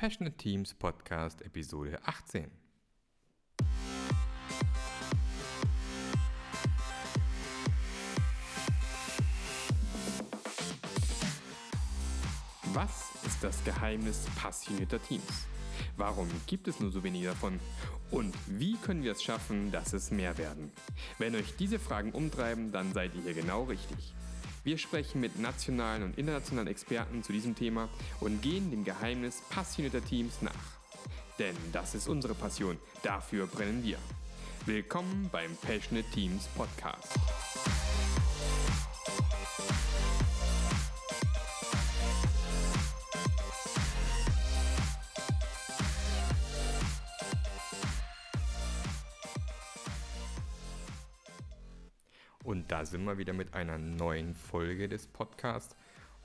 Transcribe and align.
Passionate 0.00 0.38
Teams 0.38 0.72
Podcast 0.72 1.42
Episode 1.42 1.98
18. 2.06 2.50
Was 12.72 13.10
ist 13.26 13.44
das 13.44 13.62
Geheimnis 13.62 14.24
passionierter 14.36 15.02
Teams? 15.02 15.22
Warum 15.98 16.30
gibt 16.46 16.66
es 16.68 16.80
nur 16.80 16.90
so 16.90 17.04
wenige 17.04 17.26
davon? 17.26 17.60
Und 18.10 18.34
wie 18.46 18.78
können 18.78 19.02
wir 19.02 19.12
es 19.12 19.22
schaffen, 19.22 19.70
dass 19.70 19.92
es 19.92 20.10
mehr 20.10 20.38
werden? 20.38 20.72
Wenn 21.18 21.34
euch 21.36 21.56
diese 21.58 21.78
Fragen 21.78 22.12
umtreiben, 22.12 22.72
dann 22.72 22.94
seid 22.94 23.14
ihr 23.16 23.20
hier 23.24 23.34
genau 23.34 23.64
richtig. 23.64 24.14
Wir 24.62 24.76
sprechen 24.76 25.22
mit 25.22 25.38
nationalen 25.38 26.02
und 26.02 26.18
internationalen 26.18 26.68
Experten 26.68 27.22
zu 27.22 27.32
diesem 27.32 27.54
Thema 27.54 27.88
und 28.20 28.42
gehen 28.42 28.70
dem 28.70 28.84
Geheimnis 28.84 29.42
passionierter 29.48 30.04
Teams 30.04 30.42
nach. 30.42 30.52
Denn 31.38 31.56
das 31.72 31.94
ist 31.94 32.08
unsere 32.08 32.34
Passion, 32.34 32.76
dafür 33.02 33.46
brennen 33.46 33.82
wir. 33.82 33.96
Willkommen 34.66 35.30
beim 35.32 35.56
Passionate 35.56 36.10
Teams 36.10 36.46
Podcast. 36.48 37.14
Und 52.42 52.72
da 52.72 52.86
sind 52.86 53.04
wir 53.04 53.18
wieder 53.18 53.34
mit 53.34 53.52
einer 53.52 53.76
neuen 53.76 54.34
Folge 54.34 54.88
des 54.88 55.06
Podcasts. 55.06 55.76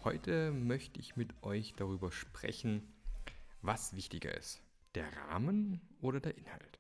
Heute 0.06 0.52
möchte 0.52 0.98
ich 1.00 1.18
mit 1.18 1.34
euch 1.44 1.74
darüber 1.76 2.10
sprechen, 2.10 2.84
was 3.62 3.96
wichtiger 3.96 4.34
ist, 4.34 4.62
der 4.96 5.06
Rahmen 5.18 5.82
oder 6.00 6.22
der 6.22 6.38
Inhalt. 6.38 6.80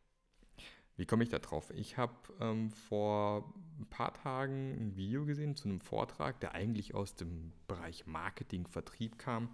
Wie 0.95 1.05
komme 1.05 1.23
ich 1.23 1.29
da 1.29 1.39
drauf? 1.39 1.69
Ich 1.71 1.97
habe 1.97 2.13
ähm, 2.39 2.71
vor 2.71 3.53
ein 3.77 3.87
paar 3.87 4.13
Tagen 4.13 4.71
ein 4.71 4.95
Video 4.95 5.25
gesehen 5.25 5.57
zu 5.57 5.67
einem 5.67 5.81
Vortrag, 5.81 6.39
der 6.39 6.53
eigentlich 6.53 6.95
aus 6.95 7.15
dem 7.15 7.51
Bereich 7.67 8.07
Marketing, 8.07 8.65
Vertrieb 8.65 9.17
kam. 9.17 9.49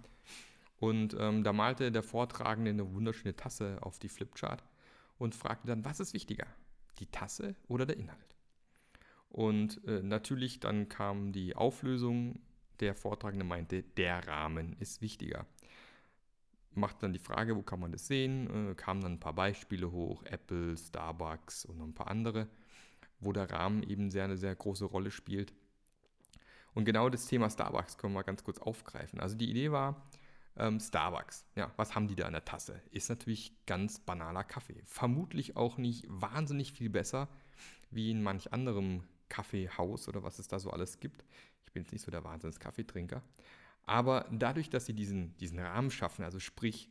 Und 0.78 1.16
ähm, 1.18 1.42
da 1.42 1.52
malte 1.52 1.90
der 1.90 2.04
Vortragende 2.04 2.70
eine 2.70 2.94
wunderschöne 2.94 3.34
Tasse 3.34 3.78
auf 3.80 3.98
die 3.98 4.08
Flipchart 4.08 4.62
und 5.18 5.34
fragte 5.34 5.66
dann, 5.66 5.84
was 5.84 5.98
ist 5.98 6.14
wichtiger, 6.14 6.46
die 7.00 7.06
Tasse 7.06 7.56
oder 7.66 7.84
der 7.84 7.96
Inhalt? 7.96 8.31
Und 9.32 9.82
äh, 9.86 10.02
natürlich 10.02 10.60
dann 10.60 10.90
kam 10.90 11.32
die 11.32 11.56
Auflösung, 11.56 12.38
der 12.80 12.94
Vortragende 12.94 13.46
meinte, 13.46 13.82
der 13.82 14.28
Rahmen 14.28 14.76
ist 14.78 15.00
wichtiger. 15.00 15.46
Macht 16.74 17.02
dann 17.02 17.14
die 17.14 17.18
Frage, 17.18 17.56
wo 17.56 17.62
kann 17.62 17.80
man 17.80 17.92
das 17.92 18.06
sehen? 18.06 18.70
Äh, 18.70 18.74
kamen 18.74 19.00
dann 19.00 19.12
ein 19.14 19.20
paar 19.20 19.32
Beispiele 19.32 19.90
hoch, 19.90 20.22
Apple, 20.24 20.76
Starbucks 20.76 21.64
und 21.64 21.80
ein 21.80 21.94
paar 21.94 22.08
andere, 22.08 22.46
wo 23.20 23.32
der 23.32 23.50
Rahmen 23.50 23.82
eben 23.82 24.10
sehr 24.10 24.24
eine 24.24 24.36
sehr 24.36 24.54
große 24.54 24.84
Rolle 24.84 25.10
spielt. 25.10 25.54
Und 26.74 26.84
genau 26.84 27.08
das 27.08 27.26
Thema 27.26 27.48
Starbucks 27.48 27.96
können 27.96 28.12
wir 28.12 28.24
ganz 28.24 28.44
kurz 28.44 28.58
aufgreifen. 28.58 29.18
Also 29.18 29.34
die 29.34 29.50
Idee 29.50 29.72
war, 29.72 30.02
ähm, 30.58 30.78
Starbucks, 30.78 31.46
ja, 31.56 31.72
was 31.76 31.94
haben 31.94 32.06
die 32.06 32.16
da 32.16 32.26
in 32.26 32.34
der 32.34 32.44
Tasse? 32.44 32.82
Ist 32.90 33.08
natürlich 33.08 33.54
ganz 33.64 33.98
banaler 33.98 34.44
Kaffee. 34.44 34.82
Vermutlich 34.84 35.56
auch 35.56 35.78
nicht 35.78 36.04
wahnsinnig 36.08 36.72
viel 36.74 36.90
besser 36.90 37.28
wie 37.90 38.10
in 38.10 38.22
manch 38.22 38.52
anderem 38.52 39.04
Kaffeehaus 39.32 40.08
oder 40.08 40.22
was 40.22 40.38
es 40.38 40.46
da 40.46 40.58
so 40.58 40.70
alles 40.70 41.00
gibt. 41.00 41.24
Ich 41.64 41.72
bin 41.72 41.82
jetzt 41.82 41.92
nicht 41.92 42.02
so 42.02 42.10
der 42.10 42.22
Wahnsinns-Kaffeetrinker. 42.22 43.22
Aber 43.84 44.26
dadurch, 44.30 44.68
dass 44.68 44.84
sie 44.84 44.92
diesen, 44.92 45.34
diesen 45.38 45.58
Rahmen 45.58 45.90
schaffen, 45.90 46.22
also 46.22 46.38
sprich, 46.38 46.90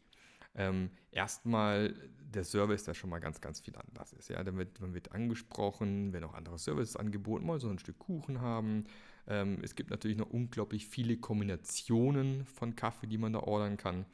ähm, 0.56 0.89
erstmal 1.11 1.94
der 2.20 2.44
Service, 2.44 2.83
der 2.83 2.95
schon 2.95 3.11
mal 3.11 3.20
ganz, 3.20 3.42
ganz 3.42 3.59
viel 3.59 3.75
anders 3.75 4.11
ist. 4.14 4.30
Ja, 4.30 4.44
damit 4.44 4.81
man 4.81 4.94
wird 4.94 5.11
angesprochen, 5.11 6.14
wenn 6.14 6.23
auch 6.23 6.33
andere 6.33 6.58
Services 6.58 6.95
angeboten, 6.95 7.45
mal 7.45 7.59
so 7.59 7.70
ein 7.70 7.80
Stück 7.80 7.99
Kuchen 7.99 8.42
haben. 8.42 8.86
Ähm, 9.27 9.60
es 9.61 9.76
gibt 9.76 9.92
natürlich 9.92 10.17
noch 10.17 10.30
unglaublich 10.30 10.88
viele 10.88 11.17
Kombinationen 11.17 12.45
von 12.45 12.76
Kaffee, 12.76 13.08
die 13.08 13.20
man 13.20 13.33
da 13.33 13.39
ordern 13.39 13.77
kann. 13.77 14.05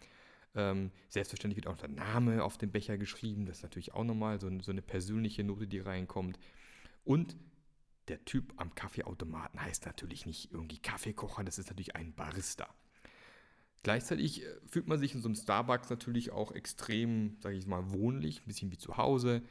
Ähm, 0.53 0.91
selbstverständlich 1.09 1.63
wird 1.63 1.67
auch 1.73 1.77
der 1.77 1.89
Name 1.89 2.43
auf 2.43 2.57
den 2.57 2.71
Becher 2.71 2.97
geschrieben. 2.97 3.45
Das 3.45 3.57
ist 3.57 3.63
natürlich 3.63 3.93
auch 3.93 4.03
nochmal 4.03 4.39
so, 4.39 4.49
so 4.61 4.71
eine 4.71 4.81
persönliche 4.81 5.43
Note, 5.43 5.65
die 5.65 5.79
reinkommt. 5.79 6.37
Und 7.03 7.37
der 8.07 8.23
Typ 8.25 8.53
am 8.57 8.73
Kaffeeautomaten 8.75 9.61
heißt 9.61 9.85
natürlich 9.85 10.25
nicht 10.25 10.51
irgendwie 10.51 10.79
Kaffeekocher, 10.79 11.43
das 11.43 11.59
ist 11.59 11.69
natürlich 11.69 11.95
ein 11.95 12.13
Barista. 12.13 12.67
Gleichzeitig 13.83 14.43
äh, 14.43 14.45
fühlt 14.65 14.87
man 14.87 14.99
sich 14.99 15.13
in 15.13 15.21
so 15.21 15.27
einem 15.27 15.35
Starbucks 15.35 15.89
natürlich 15.89 16.31
auch 16.31 16.51
extrem, 16.51 17.37
sage 17.39 17.57
ich 17.57 17.67
mal, 17.67 17.91
wohnlich, 17.91 18.41
ein 18.41 18.47
bisschen 18.47 18.71
wie 18.71 18.77
zu 18.77 18.97
Hause. 18.97 19.41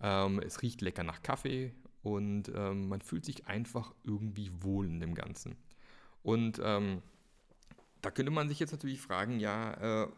Ähm, 0.00 0.40
es 0.40 0.62
riecht 0.62 0.80
lecker 0.80 1.04
nach 1.04 1.22
Kaffee 1.22 1.74
und 2.02 2.50
ähm, 2.54 2.88
man 2.88 3.00
fühlt 3.00 3.24
sich 3.24 3.46
einfach 3.46 3.94
irgendwie 4.04 4.50
wohl 4.62 4.86
in 4.86 5.00
dem 5.00 5.14
Ganzen. 5.14 5.56
Und 6.22 6.60
ähm, 6.62 7.02
da 8.00 8.10
könnte 8.10 8.30
man 8.30 8.48
sich 8.48 8.58
jetzt 8.58 8.72
natürlich 8.72 9.00
fragen, 9.00 9.40
ja, 9.40 10.04
äh, 10.04 10.08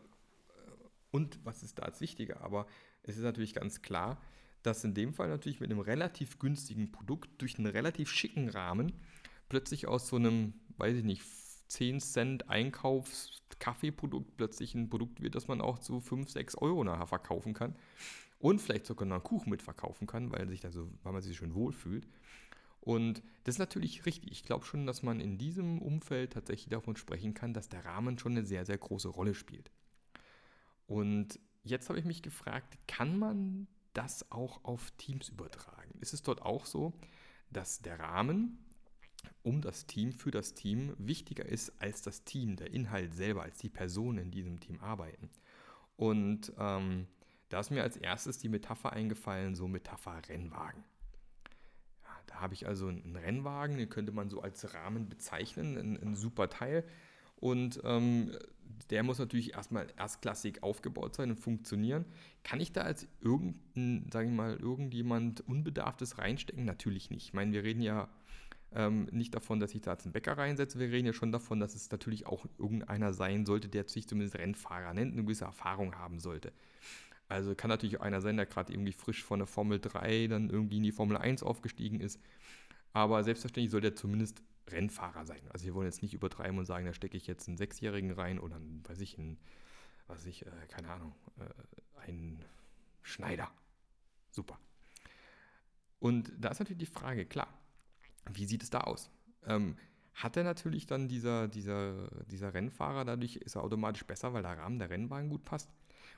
und 1.11 1.45
was 1.45 1.62
ist 1.62 1.78
da 1.78 1.83
als 1.83 2.01
wichtiger? 2.01 2.41
Aber 2.43 2.67
es 3.03 3.17
ist 3.17 3.22
natürlich 3.22 3.55
ganz 3.55 3.83
klar, 3.83 4.21
dass 4.62 4.84
in 4.84 4.94
dem 4.94 5.15
Fall 5.15 5.28
natürlich 5.28 5.60
mit 5.60 5.71
einem 5.71 5.81
relativ 5.81 6.38
günstigen 6.38 6.93
Produkt 6.93 7.41
durch 7.41 7.59
einen 7.59 7.66
relativ 7.66 8.10
schicken 8.10 8.48
Rahmen 8.48 8.93
plötzlich 9.48 9.87
aus 9.87 10.09
so 10.09 10.16
einem, 10.16 10.54
weiß 10.76 10.97
ich 10.97 11.04
nicht, 11.04 11.22
10 11.69 12.00
Cent 12.00 12.48
Einkaufs-Kaffeeprodukt 12.48 14.37
plötzlich 14.37 14.75
ein 14.75 14.91
Produkt 14.91 15.22
wird, 15.22 15.34
das 15.34 15.48
man 15.48 15.60
auch 15.60 15.78
zu 15.78 16.00
5, 16.00 16.28
6 16.31 16.56
Euro 16.56 16.84
nachher 16.84 17.06
verkaufen 17.06 17.54
kann 17.54 17.76
und 18.38 18.60
vielleicht 18.60 18.87
sogar 18.87 19.06
noch 19.06 19.16
einen 19.16 19.25
Kuchen 19.25 19.50
mitverkaufen 19.50 20.06
kann, 20.06 20.32
weil, 20.32 20.48
sich 20.48 20.60
da 20.60 20.71
so, 20.72 20.91
weil 21.03 21.12
man 21.12 21.22
sich 21.22 21.37
schön 21.37 21.54
wohlfühlt. 21.54 22.09
Und 22.81 23.22
das 23.44 23.56
ist 23.56 23.59
natürlich 23.59 24.06
richtig. 24.06 24.32
Ich 24.32 24.42
glaube 24.42 24.65
schon, 24.65 24.87
dass 24.87 25.03
man 25.03 25.21
in 25.21 25.37
diesem 25.37 25.81
Umfeld 25.81 26.32
tatsächlich 26.32 26.71
davon 26.71 26.97
sprechen 26.97 27.34
kann, 27.34 27.53
dass 27.53 27.69
der 27.69 27.84
Rahmen 27.84 28.19
schon 28.19 28.32
eine 28.32 28.44
sehr, 28.44 28.65
sehr 28.65 28.78
große 28.78 29.09
Rolle 29.09 29.34
spielt. 29.34 29.71
Und 30.87 31.38
jetzt 31.62 31.91
habe 31.91 31.98
ich 31.98 32.06
mich 32.06 32.22
gefragt, 32.22 32.78
kann 32.88 33.19
man 33.19 33.69
das 33.93 34.31
auch 34.31 34.65
auf 34.65 34.91
Teams 34.93 35.28
übertragen? 35.28 35.99
Ist 36.01 36.15
es 36.15 36.23
dort 36.23 36.43
auch 36.43 36.67
so, 36.67 36.93
dass 37.51 37.83
der 37.83 37.99
Rahmen 37.99 38.59
um 39.43 39.61
das 39.61 39.87
Team, 39.87 40.12
für 40.12 40.31
das 40.31 40.55
Team 40.55 40.95
wichtiger 40.99 41.45
ist 41.45 41.81
als 41.81 42.03
das 42.03 42.25
Team, 42.25 42.56
der 42.56 42.73
Inhalt 42.73 43.15
selber, 43.15 43.43
als 43.43 43.59
die 43.59 43.69
Personen 43.69 44.19
in 44.19 44.31
diesem 44.31 44.61
Team 44.61 44.81
arbeiten? 44.81 45.31
Und 45.97 46.53
ähm, 46.59 47.06
da 47.51 47.61
ist 47.61 47.71
mir 47.71 47.83
als 47.83 47.97
erstes 47.97 48.39
die 48.39 48.49
Metapher 48.49 48.93
eingefallen, 48.93 49.55
so 49.55 49.69
Metapher 49.69 50.22
Rennwagen. 50.28 50.84
Ja, 52.05 52.11
da 52.27 52.34
habe 52.41 52.55
ich 52.55 52.67
also 52.67 52.89
einen 52.89 53.17
Rennwagen, 53.17 53.77
den 53.77 53.91
könnte 53.91 54.12
man 54.12 54.31
so 54.31 54.41
als 54.41 54.72
Rahmen 54.72 55.09
bezeichnen, 55.09 55.77
ein, 55.77 56.01
ein 56.01 56.15
super 56.15 56.49
Teil. 56.49 56.84
Und 57.37 57.81
ähm, 57.84 58.37
der 58.91 59.03
muss 59.03 59.19
natürlich 59.19 59.55
erstmal 59.55 59.87
erstklassig 59.97 60.63
aufgebaut 60.63 61.15
sein 61.15 61.31
und 61.31 61.37
funktionieren. 61.37 62.05
Kann 62.45 62.61
ich 62.61 62.73
da 62.73 62.83
als 62.83 63.07
irgendein, 63.21 64.09
sage 64.13 64.29
ich 64.29 64.35
mal, 64.35 64.57
irgendjemand 64.57 65.41
Unbedarftes 65.47 66.19
reinstecken? 66.19 66.65
Natürlich 66.65 67.11
nicht. 67.11 67.27
Ich 67.27 67.35
meine, 67.35 67.53
wir 67.53 67.63
reden 67.63 67.83
ja 67.83 68.09
ähm, 68.73 69.09
nicht 69.11 69.35
davon, 69.35 69.61
dass 69.61 69.75
ich 69.75 69.83
da 69.83 69.93
jetzt 69.93 70.07
einen 70.07 70.13
Bäcker 70.13 70.39
reinsetze. 70.39 70.79
Wir 70.79 70.91
reden 70.91 71.07
ja 71.07 71.13
schon 71.13 71.33
davon, 71.33 71.61
dass 71.61 71.75
es 71.75 71.91
natürlich 71.91 72.27
auch 72.27 72.47
irgendeiner 72.59 73.13
sein 73.13 73.47
sollte, 73.47 73.69
der 73.69 73.89
sich 73.89 74.09
zumindest 74.09 74.37
Rennfahrer 74.37 74.95
nennt, 74.95 75.13
eine 75.13 75.23
gewisse 75.23 75.45
Erfahrung 75.45 75.97
haben 75.97 76.21
sollte. 76.21 76.53
Also 77.29 77.55
kann 77.55 77.69
natürlich 77.69 78.01
einer 78.01 78.21
sein, 78.21 78.37
der 78.37 78.47
gerade 78.47 78.73
irgendwie 78.73 78.93
frisch 78.93 79.23
von 79.23 79.39
der 79.39 79.47
Formel 79.47 79.79
3 79.79 80.27
dann 80.27 80.51
irgendwie 80.51 80.79
in 80.79 80.83
die 80.83 80.93
Formel 80.93 81.17
1 81.17 81.43
aufgestiegen 81.43 82.01
ist. 82.01 82.21
Aber 82.93 83.23
selbstverständlich 83.23 83.71
soll 83.71 83.81
der 83.81 83.95
zumindest 83.95 84.43
Rennfahrer 84.69 85.25
sein. 85.25 85.41
Also 85.50 85.66
wir 85.66 85.75
wollen 85.75 85.87
jetzt 85.87 86.03
nicht 86.03 86.15
übertreiben 86.15 86.59
und 86.59 86.65
sagen, 86.65 86.87
da 86.87 86.93
stecke 86.93 87.16
ich 87.16 87.26
jetzt 87.26 87.48
einen 87.48 87.56
Sechsjährigen 87.56 88.12
rein 88.12 88.38
oder 88.38 88.56
einen, 88.56 88.82
weiß 88.87 89.00
ich, 89.00 89.19
einen, 89.19 89.38
was 90.06 90.26
ich, 90.26 90.47
äh, 90.47 90.50
keine 90.69 90.91
Ahnung, 90.91 91.15
äh, 91.38 92.07
einen 92.07 92.45
Schneider. 93.03 93.51
Super. 94.30 94.59
Und 95.98 96.33
da 96.39 96.51
ist 96.51 96.60
natürlich 96.60 96.89
die 96.89 96.95
Frage, 96.95 97.27
klar, 97.27 97.48
wie 98.33 98.47
sieht 98.47 98.62
es 98.62 98.71
da 98.71 98.80
aus? 98.80 99.10
Ähm, 99.45 99.77
hat 100.15 100.36
er 100.36 100.45
natürlich 100.45 100.86
dann 100.86 101.09
dieser, 101.09 101.48
dieser, 101.48 102.09
dieser 102.27 102.53
Rennfahrer, 102.54 103.04
dadurch 103.04 103.36
ist 103.36 103.56
er 103.56 103.63
automatisch 103.63 104.04
besser, 104.04 104.33
weil 104.33 104.42
der 104.42 104.59
Rahmen 104.59 104.78
der 104.78 104.91
Rennwagen 104.91 105.30
gut 105.30 105.45
passt. 105.45 105.71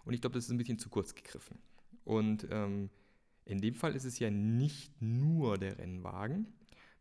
Und 0.05 0.15
ich 0.15 0.21
glaube, 0.21 0.35
das 0.35 0.45
ist 0.45 0.51
ein 0.51 0.59
bisschen 0.59 0.79
zu 0.79 0.89
kurz 0.89 1.15
gegriffen. 1.15 1.59
Und 2.05 2.47
ähm, 2.51 2.91
in 3.45 3.61
dem 3.61 3.75
Fall 3.75 3.95
ist 3.95 4.05
es 4.05 4.19
ja 4.19 4.31
nicht 4.31 5.01
nur 5.01 5.59
der 5.59 5.79
Rennwagen, 5.79 6.53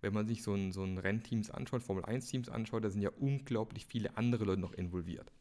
wenn 0.01 0.13
man 0.13 0.27
sich 0.27 0.43
so 0.43 0.53
ein, 0.53 0.71
so 0.71 0.83
ein 0.83 0.97
Rennteams 0.97 1.51
anschaut, 1.51 1.83
Formel 1.83 2.05
1 2.05 2.27
Teams 2.27 2.49
anschaut, 2.49 2.83
da 2.83 2.89
sind 2.89 3.01
ja 3.01 3.11
unglaublich 3.19 3.85
viele 3.85 4.17
andere 4.17 4.45
Leute 4.45 4.61
noch 4.61 4.73
involviert. 4.73 5.31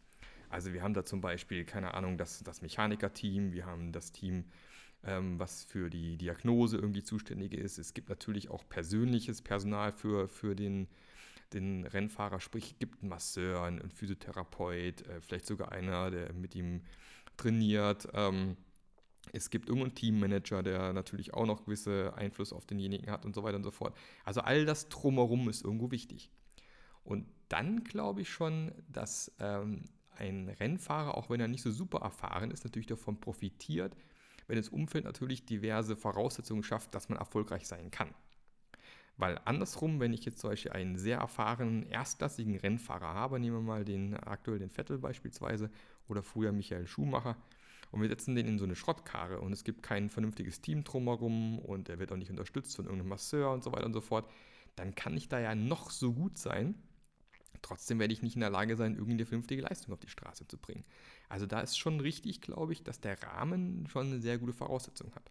Also 0.48 0.72
wir 0.72 0.82
haben 0.82 0.94
da 0.94 1.04
zum 1.04 1.20
Beispiel, 1.20 1.64
keine 1.64 1.94
Ahnung, 1.94 2.18
das, 2.18 2.42
das 2.42 2.60
Mechaniker-Team, 2.60 3.52
wir 3.52 3.66
haben 3.66 3.92
das 3.92 4.12
Team, 4.12 4.44
ähm, 5.04 5.38
was 5.38 5.64
für 5.64 5.90
die 5.90 6.16
Diagnose 6.16 6.76
irgendwie 6.76 7.02
zuständig 7.02 7.54
ist. 7.54 7.78
Es 7.78 7.94
gibt 7.94 8.08
natürlich 8.08 8.50
auch 8.50 8.68
persönliches 8.68 9.42
Personal 9.42 9.92
für, 9.92 10.28
für 10.28 10.54
den, 10.54 10.88
den 11.52 11.86
Rennfahrer, 11.86 12.40
sprich, 12.40 12.72
es 12.72 12.78
gibt 12.78 13.00
einen 13.00 13.10
Masseur, 13.10 13.62
einen 13.62 13.90
Physiotherapeut, 13.90 15.06
äh, 15.06 15.20
vielleicht 15.20 15.46
sogar 15.46 15.72
einer, 15.72 16.10
der 16.10 16.32
mit 16.32 16.54
ihm 16.54 16.82
abtrainiert. 17.40 18.08
Ähm, 18.12 18.56
es 19.32 19.50
gibt 19.50 19.68
irgendeinen 19.68 19.94
Teammanager, 19.94 20.62
der 20.62 20.92
natürlich 20.92 21.34
auch 21.34 21.46
noch 21.46 21.64
gewisse 21.64 22.14
Einfluss 22.16 22.52
auf 22.52 22.66
denjenigen 22.66 23.10
hat 23.10 23.24
und 23.24 23.34
so 23.34 23.42
weiter 23.42 23.56
und 23.56 23.64
so 23.64 23.70
fort. 23.70 23.96
Also 24.24 24.40
all 24.40 24.64
das 24.64 24.88
drumherum 24.88 25.48
ist 25.48 25.64
irgendwo 25.64 25.90
wichtig. 25.90 26.30
Und 27.04 27.26
dann 27.48 27.84
glaube 27.84 28.22
ich 28.22 28.30
schon, 28.30 28.72
dass 28.88 29.32
ähm, 29.38 29.84
ein 30.16 30.48
Rennfahrer, 30.48 31.16
auch 31.16 31.30
wenn 31.30 31.40
er 31.40 31.48
nicht 31.48 31.62
so 31.62 31.70
super 31.70 31.98
erfahren 31.98 32.50
ist, 32.50 32.64
natürlich 32.64 32.86
davon 32.86 33.20
profitiert, 33.20 33.96
wenn 34.46 34.56
das 34.56 34.68
Umfeld 34.68 35.04
natürlich 35.04 35.46
diverse 35.46 35.96
Voraussetzungen 35.96 36.62
schafft, 36.62 36.94
dass 36.94 37.08
man 37.08 37.18
erfolgreich 37.18 37.66
sein 37.66 37.90
kann. 37.90 38.12
Weil 39.16 39.38
andersrum, 39.44 40.00
wenn 40.00 40.12
ich 40.12 40.24
jetzt 40.24 40.38
zum 40.38 40.50
Beispiel 40.50 40.72
einen 40.72 40.96
sehr 40.96 41.18
erfahrenen, 41.18 41.82
erstklassigen 41.84 42.56
Rennfahrer 42.56 43.14
habe, 43.14 43.38
nehmen 43.38 43.56
wir 43.56 43.62
mal 43.62 43.84
den 43.84 44.14
aktuell 44.14 44.58
den 44.58 44.70
Vettel 44.70 44.98
beispielsweise 44.98 45.70
oder 46.08 46.22
früher 46.22 46.52
Michael 46.52 46.86
Schumacher, 46.86 47.36
und 47.90 48.00
wir 48.00 48.08
setzen 48.08 48.34
den 48.34 48.46
in 48.46 48.58
so 48.58 48.64
eine 48.64 48.76
Schrottkarre 48.76 49.40
und 49.40 49.52
es 49.52 49.64
gibt 49.64 49.82
kein 49.82 50.10
vernünftiges 50.10 50.60
Team 50.60 50.84
drumherum 50.84 51.58
und 51.58 51.88
er 51.88 51.98
wird 51.98 52.12
auch 52.12 52.16
nicht 52.16 52.30
unterstützt 52.30 52.76
von 52.76 52.84
irgendeinem 52.84 53.10
Masseur 53.10 53.52
und 53.52 53.64
so 53.64 53.72
weiter 53.72 53.86
und 53.86 53.92
so 53.92 54.00
fort, 54.00 54.30
dann 54.76 54.94
kann 54.94 55.16
ich 55.16 55.28
da 55.28 55.40
ja 55.40 55.54
noch 55.54 55.90
so 55.90 56.12
gut 56.12 56.38
sein. 56.38 56.74
Trotzdem 57.62 57.98
werde 57.98 58.14
ich 58.14 58.22
nicht 58.22 58.36
in 58.36 58.40
der 58.40 58.50
Lage 58.50 58.76
sein, 58.76 58.94
irgendwie 58.94 59.12
eine 59.12 59.26
vernünftige 59.26 59.62
Leistung 59.62 59.92
auf 59.92 60.00
die 60.00 60.08
Straße 60.08 60.46
zu 60.46 60.56
bringen. 60.56 60.84
Also 61.28 61.46
da 61.46 61.60
ist 61.60 61.78
schon 61.78 62.00
richtig, 62.00 62.40
glaube 62.40 62.72
ich, 62.72 62.82
dass 62.82 63.00
der 63.00 63.22
Rahmen 63.22 63.86
schon 63.88 64.06
eine 64.06 64.20
sehr 64.20 64.38
gute 64.38 64.52
Voraussetzung 64.52 65.14
hat. 65.14 65.30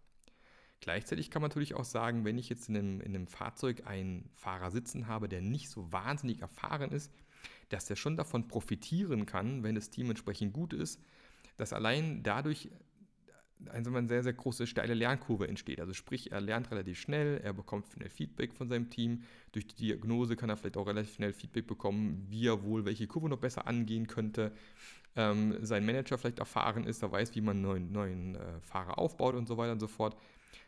Gleichzeitig 0.82 1.30
kann 1.30 1.42
man 1.42 1.50
natürlich 1.50 1.74
auch 1.74 1.86
sagen, 1.86 2.24
wenn 2.24 2.38
ich 2.38 2.50
jetzt 2.50 2.70
in 2.70 2.78
einem, 2.78 3.02
in 3.02 3.16
einem 3.16 3.28
Fahrzeug 3.28 3.86
einen 3.86 4.30
Fahrer 4.36 4.72
sitzen 4.72 5.08
habe, 5.08 5.28
der 5.28 5.42
nicht 5.42 5.70
so 5.70 5.92
wahnsinnig 5.92 6.42
erfahren 6.42 6.92
ist, 6.92 7.12
dass 7.70 7.86
der 7.86 7.96
schon 7.96 8.16
davon 8.16 8.48
profitieren 8.48 9.26
kann, 9.26 9.64
wenn 9.64 9.76
das 9.76 9.90
Team 9.90 10.10
entsprechend 10.10 10.54
gut 10.54 10.74
ist, 10.74 11.02
dass 11.60 11.74
allein 11.74 12.24
dadurch 12.24 12.70
eine 13.68 14.08
sehr, 14.08 14.24
sehr 14.24 14.34
große 14.34 14.68
steile 14.68 14.94
Lernkurve 14.94 15.48
entsteht. 15.48 15.82
Also 15.82 15.94
sprich, 15.94 16.32
er 16.32 16.40
lernt 16.40 16.72
relativ 16.72 16.98
schnell, 17.00 17.42
er 17.44 17.54
bekommt 17.54 17.88
schnell 17.92 18.10
Feedback 18.10 18.54
von 18.54 18.70
seinem 18.70 18.90
Team. 18.90 19.24
Durch 19.52 19.68
die 19.68 19.76
Diagnose 19.76 20.38
kann 20.38 20.50
er 20.50 20.56
vielleicht 20.56 20.78
auch 20.78 20.88
relativ 20.88 21.16
schnell 21.16 21.34
Feedback 21.34 21.68
bekommen, 21.68 22.26
wie 22.30 22.48
er 22.48 22.64
wohl 22.64 22.86
welche 22.86 23.08
Kurve 23.08 23.28
noch 23.28 23.40
besser 23.40 23.68
angehen 23.68 24.08
könnte. 24.08 24.54
Ähm, 25.18 25.58
sein 25.66 25.86
Manager 25.86 26.18
vielleicht 26.18 26.40
erfahren 26.40 26.86
ist, 26.86 27.04
er 27.04 27.12
weiß, 27.12 27.36
wie 27.36 27.42
man 27.42 27.58
einen 27.58 27.64
neuen, 27.64 27.92
neuen 27.92 28.36
äh, 28.36 28.62
Fahrer 28.62 28.98
aufbaut 28.98 29.36
und 29.36 29.48
so 29.48 29.58
weiter 29.58 29.74
und 29.74 29.82
so 29.82 29.88
fort. 29.88 30.16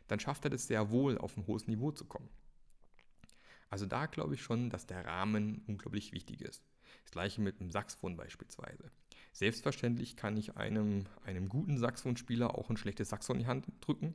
Dann 0.09 0.19
schafft 0.19 0.43
er 0.43 0.49
das 0.49 0.67
sehr 0.67 0.91
wohl, 0.91 1.17
auf 1.17 1.37
ein 1.37 1.47
hohes 1.47 1.67
Niveau 1.67 1.91
zu 1.91 2.05
kommen. 2.05 2.27
Also 3.69 3.85
da 3.85 4.07
glaube 4.07 4.33
ich 4.33 4.41
schon, 4.41 4.69
dass 4.69 4.85
der 4.85 5.05
Rahmen 5.05 5.63
unglaublich 5.67 6.11
wichtig 6.11 6.41
ist. 6.41 6.61
Das 7.03 7.11
gleiche 7.11 7.39
mit 7.39 7.61
dem 7.61 7.71
Saxophon 7.71 8.17
beispielsweise. 8.17 8.91
Selbstverständlich 9.31 10.15
kann 10.15 10.35
ich 10.37 10.57
einem, 10.57 11.05
einem 11.25 11.47
guten 11.49 11.77
Saxophonspieler 11.77 12.55
auch 12.57 12.69
ein 12.69 12.77
schlechtes 12.77 13.09
Saxophon 13.09 13.37
in 13.37 13.43
die 13.43 13.47
Hand 13.47 13.65
drücken 13.79 14.13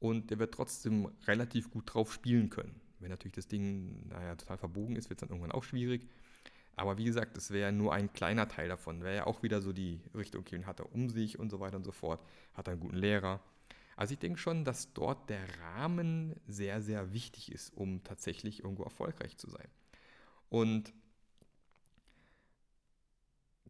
und 0.00 0.30
der 0.30 0.38
wird 0.38 0.54
trotzdem 0.54 1.10
relativ 1.26 1.70
gut 1.70 1.94
drauf 1.94 2.12
spielen 2.12 2.50
können. 2.50 2.80
Wenn 2.98 3.10
natürlich 3.10 3.34
das 3.34 3.48
Ding, 3.48 4.08
naja, 4.08 4.34
total 4.34 4.58
verbogen 4.58 4.96
ist, 4.96 5.08
wird 5.08 5.18
es 5.18 5.28
dann 5.28 5.30
irgendwann 5.30 5.52
auch 5.52 5.64
schwierig. 5.64 6.08
Aber 6.76 6.98
wie 6.98 7.04
gesagt, 7.04 7.36
das 7.36 7.50
wäre 7.50 7.72
nur 7.72 7.92
ein 7.92 8.12
kleiner 8.12 8.48
Teil 8.48 8.68
davon. 8.68 9.02
Wäre 9.02 9.16
ja 9.16 9.26
auch 9.26 9.42
wieder 9.42 9.60
so 9.60 9.72
die 9.72 10.00
Richtung, 10.14 10.40
okay, 10.40 10.64
hat 10.64 10.80
er 10.80 10.92
um 10.94 11.10
sich 11.10 11.38
und 11.38 11.50
so 11.50 11.60
weiter 11.60 11.76
und 11.76 11.84
so 11.84 11.92
fort, 11.92 12.20
hat 12.54 12.68
er 12.68 12.72
einen 12.72 12.80
guten 12.80 12.96
Lehrer. 12.96 13.40
Also 13.96 14.14
ich 14.14 14.18
denke 14.18 14.38
schon, 14.38 14.64
dass 14.64 14.92
dort 14.94 15.28
der 15.28 15.42
Rahmen 15.60 16.34
sehr, 16.46 16.80
sehr 16.80 17.12
wichtig 17.12 17.52
ist, 17.52 17.76
um 17.76 18.02
tatsächlich 18.02 18.64
irgendwo 18.64 18.82
erfolgreich 18.82 19.36
zu 19.36 19.50
sein. 19.50 19.68
Und 20.48 20.94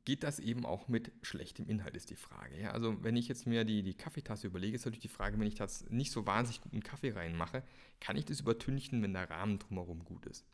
geht 0.05 0.23
das 0.23 0.39
eben 0.39 0.65
auch 0.65 0.89
mit 0.89 1.13
schlechtem 1.23 1.69
Inhalt, 1.69 1.95
ist 1.95 2.11
die 2.11 2.17
Frage. 2.17 2.59
Ja, 2.61 2.71
also 2.71 3.03
wenn 3.03 3.17
ich 3.17 3.29
jetzt 3.29 3.47
mir 3.47 3.65
die, 3.65 3.83
die 3.83 3.95
Kaffeetasse 3.95 4.47
überlege, 4.47 4.75
ist 4.75 4.85
natürlich 4.85 5.03
die 5.03 5.09
Frage, 5.09 5.39
wenn 5.39 5.47
ich 5.47 5.57
das 5.57 5.89
nicht 5.91 6.11
so 6.11 6.27
wahnsinnig 6.27 6.63
guten 6.63 6.83
Kaffee 6.83 7.13
reinmache, 7.13 7.63
kann 8.01 8.17
ich 8.17 8.25
das 8.25 8.41
übertünchen, 8.41 9.03
wenn 9.03 9.13
der 9.13 9.29
Rahmen 9.29 9.59
drumherum 9.59 10.05
gut 10.05 10.27
ist. 10.27 10.45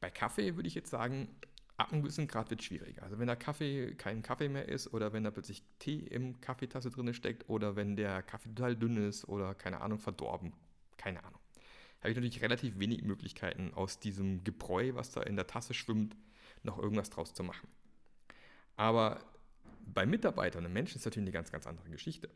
Bei 0.00 0.10
Kaffee 0.10 0.56
würde 0.56 0.68
ich 0.68 0.74
jetzt 0.74 0.90
sagen, 0.90 1.28
ab 1.76 1.92
einem 1.92 2.02
gewissen 2.02 2.28
Grad 2.28 2.50
wird 2.50 2.60
es 2.60 2.66
schwieriger. 2.66 3.02
Also 3.02 3.18
wenn 3.18 3.26
der 3.26 3.36
Kaffee 3.36 3.94
kein 3.94 4.22
Kaffee 4.22 4.48
mehr 4.48 4.68
ist 4.68 4.92
oder 4.92 5.12
wenn 5.12 5.24
da 5.24 5.30
plötzlich 5.30 5.62
Tee 5.78 5.98
im 5.98 6.40
Kaffeetasse 6.40 6.90
drin 6.90 7.12
steckt 7.14 7.48
oder 7.48 7.76
wenn 7.76 7.96
der 7.96 8.22
Kaffee 8.22 8.48
total 8.50 8.76
dünn 8.76 8.96
ist 8.96 9.28
oder 9.28 9.54
keine 9.54 9.80
Ahnung, 9.80 9.98
verdorben, 9.98 10.52
keine 10.96 11.24
Ahnung. 11.24 11.40
Habe 12.00 12.10
ich 12.10 12.16
natürlich 12.16 12.42
relativ 12.42 12.78
wenig 12.78 13.02
Möglichkeiten 13.02 13.74
aus 13.74 14.00
diesem 14.00 14.42
Gebräu, 14.42 14.94
was 14.94 15.12
da 15.12 15.22
in 15.22 15.36
der 15.36 15.46
Tasse 15.46 15.74
schwimmt, 15.74 16.16
noch 16.62 16.78
irgendwas 16.78 17.10
draus 17.10 17.32
zu 17.34 17.42
machen. 17.44 17.68
Aber 18.82 19.20
bei 19.86 20.06
Mitarbeitern 20.06 20.66
und 20.66 20.72
Menschen 20.72 20.98
ist 20.98 21.04
natürlich 21.04 21.28
eine 21.28 21.32
ganz, 21.32 21.52
ganz 21.52 21.68
andere 21.68 21.88
Geschichte. 21.88 22.28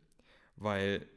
Weil 0.55 1.09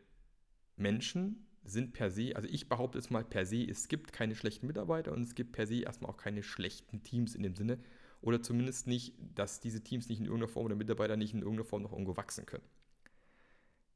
Menschen 0.75 1.45
sind 1.63 1.93
per 1.93 2.09
se, 2.09 2.35
also 2.35 2.47
ich 2.49 2.67
behaupte 2.67 2.97
es 2.97 3.11
mal 3.11 3.23
per 3.23 3.45
se, 3.45 3.63
es 3.63 3.89
gibt 3.89 4.11
keine 4.11 4.33
schlechten 4.33 4.65
Mitarbeiter 4.65 5.11
und 5.11 5.21
es 5.21 5.35
gibt 5.35 5.51
per 5.51 5.67
se 5.67 5.81
erstmal 5.81 6.09
auch 6.09 6.17
keine 6.17 6.41
schlechten 6.41 7.03
Teams 7.03 7.35
in 7.35 7.43
dem 7.43 7.55
Sinne. 7.55 7.77
Oder 8.21 8.41
zumindest 8.41 8.87
nicht, 8.87 9.13
dass 9.35 9.59
diese 9.59 9.83
Teams 9.83 10.09
nicht 10.09 10.17
in 10.17 10.25
irgendeiner 10.25 10.51
Form 10.51 10.65
oder 10.65 10.75
Mitarbeiter 10.75 11.15
nicht 11.15 11.35
in 11.35 11.41
irgendeiner 11.41 11.69
Form 11.69 11.83
noch 11.83 11.91
irgendwo 11.91 12.17
wachsen 12.17 12.47
können. 12.47 12.65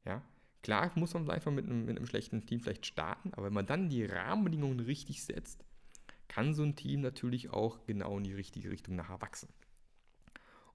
Ja, 0.04 0.22
klar 0.62 0.92
muss 0.94 1.14
man 1.14 1.28
einfach 1.28 1.50
mit 1.50 1.64
einem, 1.64 1.84
mit 1.84 1.96
einem 1.96 2.06
schlechten 2.06 2.46
Team 2.46 2.60
vielleicht 2.60 2.86
starten, 2.86 3.34
aber 3.34 3.46
wenn 3.46 3.54
man 3.54 3.66
dann 3.66 3.88
die 3.88 4.04
Rahmenbedingungen 4.04 4.78
richtig 4.78 5.24
setzt, 5.24 5.64
kann 6.28 6.54
so 6.54 6.62
ein 6.62 6.76
Team 6.76 7.00
natürlich 7.00 7.50
auch 7.50 7.84
genau 7.86 8.18
in 8.18 8.22
die 8.22 8.34
richtige 8.34 8.70
Richtung 8.70 8.94
nachher 8.94 9.20
wachsen. 9.20 9.48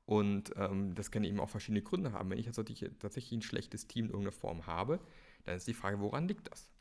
Und 0.10 0.54
ähm, 0.56 0.96
das 0.96 1.12
kann 1.12 1.24
eben 1.24 1.40
auch 1.40 1.50
verschiedene 1.50 1.84
Gründe 1.84 2.14
haben. 2.14 2.32
Wenn 2.32 2.40
ich 2.40 2.48
jetzt 2.48 2.56
tatsächlich 2.56 3.32
ein 3.32 3.44
schlechtes 3.44 3.86
Team 3.86 4.06
in 4.06 4.10
irgendeiner 4.10 4.36
Form 4.36 4.66
habe, 4.66 5.00
dann 5.44 5.56
ist 5.56 5.68
die 5.68 5.76
Frage, 5.76 6.00
woran 6.00 6.28
liegt 6.28 6.52
das? 6.52 6.72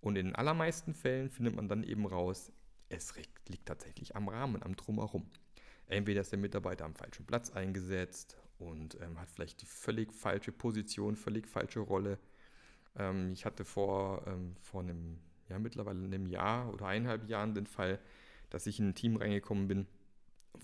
Und 0.00 0.16
in 0.16 0.26
den 0.26 0.34
allermeisten 0.34 0.92
Fällen 0.92 1.30
findet 1.30 1.54
man 1.54 1.68
dann 1.68 1.84
eben 1.84 2.04
raus, 2.04 2.50
es 2.88 3.14
liegt 3.46 3.66
tatsächlich 3.66 4.16
am 4.16 4.28
Rahmen, 4.28 4.60
am 4.60 4.74
Drumherum. 4.74 5.30
Entweder 5.86 6.22
ist 6.22 6.32
der 6.32 6.40
Mitarbeiter 6.40 6.84
am 6.84 6.96
falschen 6.96 7.24
Platz 7.26 7.52
eingesetzt 7.52 8.38
und 8.58 9.00
ähm, 9.00 9.20
hat 9.20 9.30
vielleicht 9.30 9.62
die 9.62 9.66
völlig 9.66 10.12
falsche 10.12 10.50
Position, 10.50 11.14
völlig 11.14 11.46
falsche 11.46 11.78
Rolle. 11.78 12.18
Ähm, 12.96 13.34
ich 13.34 13.44
hatte 13.44 13.64
vor, 13.64 14.26
ähm, 14.26 14.56
vor 14.60 14.80
einem, 14.80 15.20
ja 15.48 15.60
mittlerweile 15.60 16.02
einem 16.02 16.26
Jahr 16.26 16.74
oder 16.74 16.86
eineinhalb 16.86 17.28
Jahren 17.28 17.54
den 17.54 17.68
Fall, 17.68 18.00
dass 18.50 18.66
ich 18.66 18.80
in 18.80 18.88
ein 18.88 18.94
Team 18.96 19.14
reingekommen 19.14 19.68
bin, 19.68 19.86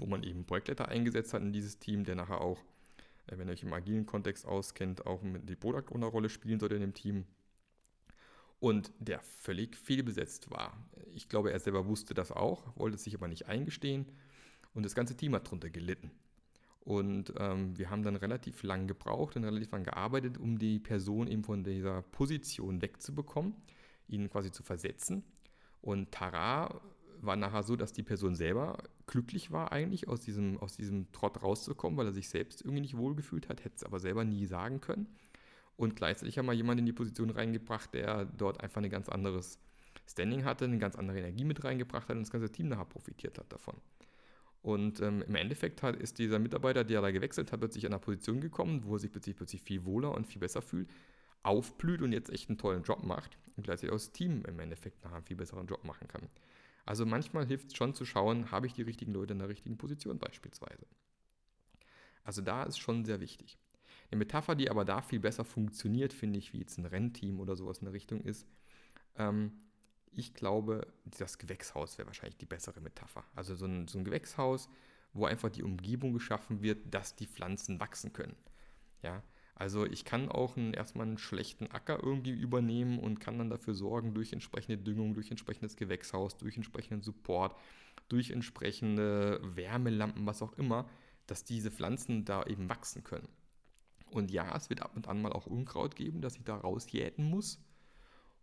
wo 0.00 0.06
man 0.06 0.22
eben 0.22 0.44
Projektleiter 0.44 0.88
eingesetzt 0.88 1.34
hat 1.34 1.42
in 1.42 1.52
dieses 1.52 1.78
Team, 1.78 2.04
der 2.04 2.14
nachher 2.14 2.40
auch, 2.40 2.58
äh, 3.26 3.38
wenn 3.38 3.48
ihr 3.48 3.52
euch 3.52 3.62
im 3.62 3.72
agilen 3.72 4.06
Kontext 4.06 4.46
auskennt, 4.46 5.06
auch 5.06 5.20
die 5.22 5.56
Product 5.56 5.94
Owner 5.94 6.06
Rolle 6.06 6.28
spielen 6.28 6.58
sollte 6.58 6.74
in 6.74 6.80
dem 6.80 6.94
Team. 6.94 7.26
Und 8.58 8.92
der 8.98 9.20
völlig 9.20 9.76
fehlbesetzt 9.76 10.50
war. 10.50 10.76
Ich 11.14 11.28
glaube, 11.28 11.50
er 11.50 11.60
selber 11.60 11.86
wusste 11.86 12.12
das 12.12 12.30
auch, 12.30 12.76
wollte 12.76 12.96
es 12.96 13.04
sich 13.04 13.14
aber 13.14 13.28
nicht 13.28 13.46
eingestehen. 13.46 14.06
Und 14.74 14.84
das 14.84 14.94
ganze 14.94 15.16
Team 15.16 15.34
hat 15.34 15.46
darunter 15.46 15.70
gelitten. 15.70 16.10
Und 16.80 17.32
ähm, 17.38 17.76
wir 17.78 17.90
haben 17.90 18.02
dann 18.02 18.16
relativ 18.16 18.62
lang 18.62 18.86
gebraucht 18.86 19.36
und 19.36 19.44
relativ 19.44 19.70
lang 19.70 19.84
gearbeitet, 19.84 20.38
um 20.38 20.58
die 20.58 20.78
Person 20.78 21.26
eben 21.26 21.44
von 21.44 21.62
dieser 21.62 22.02
Position 22.02 22.80
wegzubekommen, 22.82 23.54
ihn 24.08 24.30
quasi 24.30 24.50
zu 24.50 24.62
versetzen. 24.62 25.24
Und 25.82 26.10
Tara 26.12 26.80
war 27.24 27.36
nachher 27.36 27.62
so, 27.62 27.76
dass 27.76 27.92
die 27.92 28.02
Person 28.02 28.34
selber 28.34 28.78
glücklich 29.06 29.50
war 29.50 29.72
eigentlich, 29.72 30.08
aus 30.08 30.20
diesem, 30.20 30.58
aus 30.58 30.76
diesem 30.76 31.10
Trott 31.12 31.42
rauszukommen, 31.42 31.98
weil 31.98 32.06
er 32.06 32.12
sich 32.12 32.28
selbst 32.28 32.62
irgendwie 32.62 32.80
nicht 32.80 32.96
wohlgefühlt 32.96 33.48
hat, 33.48 33.64
hätte 33.64 33.76
es 33.76 33.84
aber 33.84 33.98
selber 33.98 34.24
nie 34.24 34.46
sagen 34.46 34.80
können. 34.80 35.06
Und 35.76 35.96
gleichzeitig 35.96 36.38
haben 36.38 36.46
wir 36.46 36.52
jemanden 36.52 36.80
in 36.80 36.86
die 36.86 36.92
Position 36.92 37.30
reingebracht, 37.30 37.94
der 37.94 38.26
dort 38.26 38.60
einfach 38.60 38.82
ein 38.82 38.90
ganz 38.90 39.08
anderes 39.08 39.58
Standing 40.06 40.44
hatte, 40.44 40.64
eine 40.64 40.78
ganz 40.78 40.96
andere 40.96 41.18
Energie 41.18 41.44
mit 41.44 41.64
reingebracht 41.64 42.08
hat 42.08 42.16
und 42.16 42.22
das 42.22 42.30
ganze 42.30 42.50
Team 42.50 42.68
nachher 42.68 42.84
profitiert 42.84 43.38
hat 43.38 43.52
davon. 43.52 43.76
Und 44.62 45.00
ähm, 45.00 45.22
im 45.22 45.34
Endeffekt 45.34 45.82
hat, 45.82 45.96
ist 45.96 46.18
dieser 46.18 46.38
Mitarbeiter, 46.38 46.84
der 46.84 47.00
da 47.00 47.10
gewechselt 47.10 47.50
hat, 47.50 47.60
plötzlich 47.60 47.86
an 47.86 47.92
einer 47.92 48.00
Position 48.00 48.40
gekommen, 48.40 48.84
wo 48.84 48.96
er 48.96 48.98
sich 48.98 49.10
plötzlich, 49.10 49.36
plötzlich 49.36 49.62
viel 49.62 49.84
wohler 49.86 50.14
und 50.14 50.26
viel 50.26 50.40
besser 50.40 50.60
fühlt, 50.60 50.90
aufblüht 51.42 52.02
und 52.02 52.12
jetzt 52.12 52.30
echt 52.30 52.50
einen 52.50 52.58
tollen 52.58 52.82
Job 52.82 53.02
macht 53.02 53.38
und 53.56 53.64
gleichzeitig 53.64 53.90
auch 53.90 53.96
das 53.96 54.12
Team 54.12 54.42
im 54.46 54.58
Endeffekt 54.60 55.02
nachher 55.02 55.16
einen 55.16 55.24
viel 55.24 55.36
besseren 55.36 55.66
Job 55.66 55.84
machen 55.84 56.08
kann. 56.08 56.28
Also 56.90 57.06
manchmal 57.06 57.46
hilft 57.46 57.68
es 57.68 57.76
schon 57.76 57.94
zu 57.94 58.04
schauen, 58.04 58.50
habe 58.50 58.66
ich 58.66 58.72
die 58.72 58.82
richtigen 58.82 59.12
Leute 59.12 59.32
in 59.32 59.38
der 59.38 59.48
richtigen 59.48 59.78
Position 59.78 60.18
beispielsweise. 60.18 60.88
Also 62.24 62.42
da 62.42 62.64
ist 62.64 62.80
schon 62.80 63.04
sehr 63.04 63.20
wichtig. 63.20 63.58
Eine 64.10 64.18
Metapher, 64.18 64.56
die 64.56 64.68
aber 64.68 64.84
da 64.84 65.00
viel 65.00 65.20
besser 65.20 65.44
funktioniert, 65.44 66.12
finde 66.12 66.40
ich, 66.40 66.52
wie 66.52 66.58
jetzt 66.58 66.78
ein 66.78 66.86
Rennteam 66.86 67.38
oder 67.38 67.54
sowas 67.54 67.78
in 67.78 67.84
der 67.84 67.94
Richtung 67.94 68.22
ist, 68.22 68.44
ähm, 69.14 69.52
ich 70.10 70.34
glaube, 70.34 70.92
das 71.04 71.38
Gewächshaus 71.38 71.96
wäre 71.96 72.08
wahrscheinlich 72.08 72.38
die 72.38 72.46
bessere 72.46 72.80
Metapher. 72.80 73.22
Also 73.36 73.54
so 73.54 73.66
ein, 73.66 73.86
so 73.86 73.96
ein 73.96 74.04
Gewächshaus, 74.04 74.68
wo 75.12 75.26
einfach 75.26 75.50
die 75.50 75.62
Umgebung 75.62 76.12
geschaffen 76.12 76.60
wird, 76.60 76.92
dass 76.92 77.14
die 77.14 77.28
Pflanzen 77.28 77.78
wachsen 77.78 78.12
können. 78.12 78.34
Ja, 79.04 79.22
also 79.60 79.84
ich 79.84 80.06
kann 80.06 80.30
auch 80.30 80.56
einen, 80.56 80.72
erstmal 80.72 81.06
einen 81.06 81.18
schlechten 81.18 81.66
Acker 81.66 82.02
irgendwie 82.02 82.30
übernehmen 82.30 82.98
und 82.98 83.20
kann 83.20 83.36
dann 83.36 83.50
dafür 83.50 83.74
sorgen, 83.74 84.14
durch 84.14 84.32
entsprechende 84.32 84.78
Düngung, 84.78 85.12
durch 85.12 85.30
entsprechendes 85.30 85.76
Gewächshaus, 85.76 86.38
durch 86.38 86.56
entsprechenden 86.56 87.02
Support, 87.02 87.54
durch 88.08 88.30
entsprechende 88.30 89.38
Wärmelampen, 89.42 90.24
was 90.24 90.40
auch 90.40 90.54
immer, 90.54 90.88
dass 91.26 91.44
diese 91.44 91.70
Pflanzen 91.70 92.24
da 92.24 92.42
eben 92.44 92.70
wachsen 92.70 93.04
können. 93.04 93.28
Und 94.10 94.30
ja, 94.30 94.56
es 94.56 94.70
wird 94.70 94.80
ab 94.80 94.96
und 94.96 95.08
an 95.08 95.20
mal 95.20 95.34
auch 95.34 95.46
Unkraut 95.46 95.94
geben, 95.94 96.22
das 96.22 96.36
ich 96.36 96.44
da 96.44 96.56
rausjäten 96.56 97.26
muss. 97.26 97.62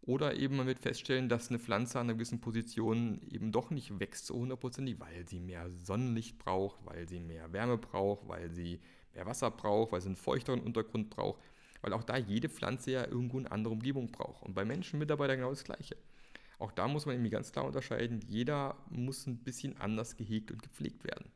Oder 0.02 0.36
eben 0.36 0.56
man 0.56 0.68
wird 0.68 0.78
feststellen, 0.78 1.30
dass 1.30 1.50
eine 1.50 1.58
Pflanze 1.58 2.00
an 2.00 2.06
einer 2.06 2.14
gewissen 2.14 2.42
Position 2.42 3.22
eben 3.28 3.52
doch 3.52 3.72
nicht 3.72 4.00
wächst 4.00 4.28
so 4.28 4.36
hundertprozentig, 4.36 5.00
weil 5.00 5.28
sie 5.28 5.40
mehr 5.40 5.72
Sonnenlicht 5.72 6.38
braucht, 6.38 6.80
weil 6.86 7.10
sie 7.10 7.20
mehr 7.20 7.52
Wärme 7.54 7.80
braucht, 7.80 8.28
weil 8.28 8.52
sie 8.52 8.80
mehr 9.18 9.26
Wasser 9.26 9.52
braucht, 9.52 9.92
weil 9.92 10.02
sie 10.02 10.08
einen 10.08 10.16
feuchteren 10.16 10.62
Untergrund 10.62 11.10
braucht. 11.10 11.42
Weil 11.82 11.94
auch 11.94 12.04
da 12.04 12.18
jede 12.18 12.50
Pflanze 12.50 12.92
ja 12.92 13.06
irgendwo 13.06 13.38
eine 13.38 13.52
andere 13.52 13.74
Umgebung 13.74 14.12
braucht. 14.12 14.44
Und 14.44 14.54
bei 14.54 14.66
Menschen, 14.66 15.00
Mitarbeitern 15.00 15.38
genau 15.38 15.50
das 15.50 15.64
Gleiche. 15.64 15.98
Auch 16.60 16.72
da 16.72 16.88
muss 16.88 17.06
man 17.06 17.16
irgendwie 17.16 17.30
ganz 17.30 17.52
klar 17.52 17.66
unterscheiden, 17.66 18.20
jeder 18.26 18.78
muss 18.90 19.28
ein 19.28 19.44
bisschen 19.44 19.78
anders 19.78 20.16
gehegt 20.16 20.52
und 20.52 20.64
gepflegt 20.64 21.04
werden. 21.04 21.32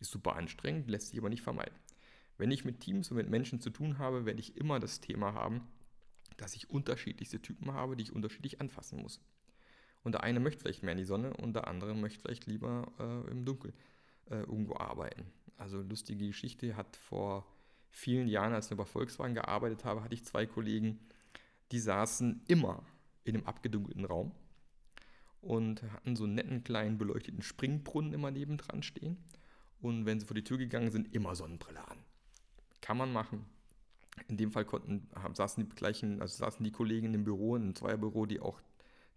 Ist 0.00 0.10
super 0.10 0.36
anstrengend, 0.36 0.88
lässt 0.88 1.08
sich 1.08 1.18
aber 1.18 1.28
nicht 1.28 1.42
vermeiden. 1.42 1.74
Wenn 2.38 2.50
ich 2.50 2.64
mit 2.64 2.80
Teams 2.80 3.10
und 3.10 3.18
mit 3.18 3.28
Menschen 3.28 3.60
zu 3.60 3.70
tun 3.70 3.98
habe, 3.98 4.24
werde 4.24 4.40
ich 4.40 4.56
immer 4.56 4.80
das 4.80 5.00
Thema 5.00 5.34
haben, 5.34 5.68
dass 6.38 6.56
ich 6.56 6.70
unterschiedlichste 6.70 7.40
Typen 7.42 7.72
habe, 7.72 7.94
die 7.94 8.04
ich 8.04 8.12
unterschiedlich 8.12 8.60
anfassen 8.60 9.02
muss. 9.02 9.20
Und 10.02 10.12
der 10.12 10.22
eine 10.22 10.40
möchte 10.40 10.62
vielleicht 10.62 10.82
mehr 10.82 10.92
in 10.92 10.98
die 10.98 11.04
Sonne 11.04 11.34
und 11.34 11.54
der 11.54 11.68
andere 11.68 11.94
möchte 11.94 12.20
vielleicht 12.20 12.46
lieber 12.46 12.90
äh, 12.98 13.30
im 13.30 13.44
Dunkeln 13.44 13.74
äh, 14.30 14.40
irgendwo 14.40 14.76
arbeiten. 14.76 15.26
Also 15.56 15.80
lustige 15.80 16.26
Geschichte 16.26 16.76
hat 16.76 16.96
vor 16.96 17.46
vielen 17.90 18.28
Jahren, 18.28 18.52
als 18.52 18.70
ich 18.70 18.76
bei 18.76 18.84
Volkswagen 18.84 19.34
gearbeitet 19.34 19.84
habe, 19.84 20.02
hatte 20.02 20.14
ich 20.14 20.24
zwei 20.24 20.46
Kollegen, 20.46 20.98
die 21.72 21.78
saßen 21.78 22.42
immer 22.48 22.82
in 23.24 23.36
einem 23.36 23.46
abgedunkelten 23.46 24.04
Raum 24.04 24.32
und 25.40 25.82
hatten 25.92 26.16
so 26.16 26.24
einen 26.24 26.34
netten 26.34 26.64
kleinen 26.64 26.98
beleuchteten 26.98 27.42
Springbrunnen 27.42 28.12
immer 28.12 28.30
nebendran 28.30 28.82
stehen. 28.82 29.16
Und 29.80 30.06
wenn 30.06 30.18
sie 30.18 30.26
vor 30.26 30.34
die 30.34 30.44
Tür 30.44 30.58
gegangen 30.58 30.90
sind, 30.90 31.14
immer 31.14 31.36
Sonnenbrille 31.36 31.86
an. 31.86 31.98
Kann 32.80 32.96
man 32.96 33.12
machen. 33.12 33.44
In 34.28 34.36
dem 34.36 34.50
Fall 34.50 34.64
konnten, 34.64 35.08
saßen 35.34 35.64
die 35.64 35.74
gleichen, 35.74 36.20
also 36.20 36.36
saßen 36.36 36.64
die 36.64 36.70
Kollegen 36.70 37.12
im 37.14 37.24
Büro, 37.24 37.56
in 37.56 37.62
einem 37.62 37.74
Zweierbüro, 37.74 38.26
die 38.26 38.40
auch 38.40 38.60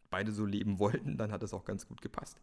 beide 0.09 0.31
so 0.31 0.45
leben 0.45 0.79
wollten, 0.79 1.17
dann 1.17 1.31
hat 1.31 1.43
das 1.43 1.53
auch 1.53 1.65
ganz 1.65 1.87
gut 1.87 2.01
gepasst. 2.01 2.41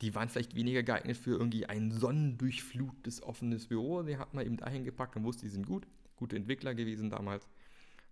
Die 0.00 0.14
waren 0.14 0.28
vielleicht 0.28 0.54
weniger 0.54 0.82
geeignet 0.82 1.16
für 1.16 1.32
irgendwie 1.32 1.66
ein 1.66 1.90
sonnendurchflutetes 1.90 3.22
offenes 3.22 3.66
Büro. 3.66 4.02
Die 4.02 4.16
hat 4.16 4.34
man 4.34 4.46
eben 4.46 4.56
dahin 4.56 4.84
gepackt 4.84 5.16
und 5.16 5.24
wusste, 5.24 5.42
die 5.42 5.50
sind 5.50 5.66
gut, 5.66 5.86
gute 6.16 6.36
Entwickler 6.36 6.74
gewesen 6.74 7.10
damals 7.10 7.48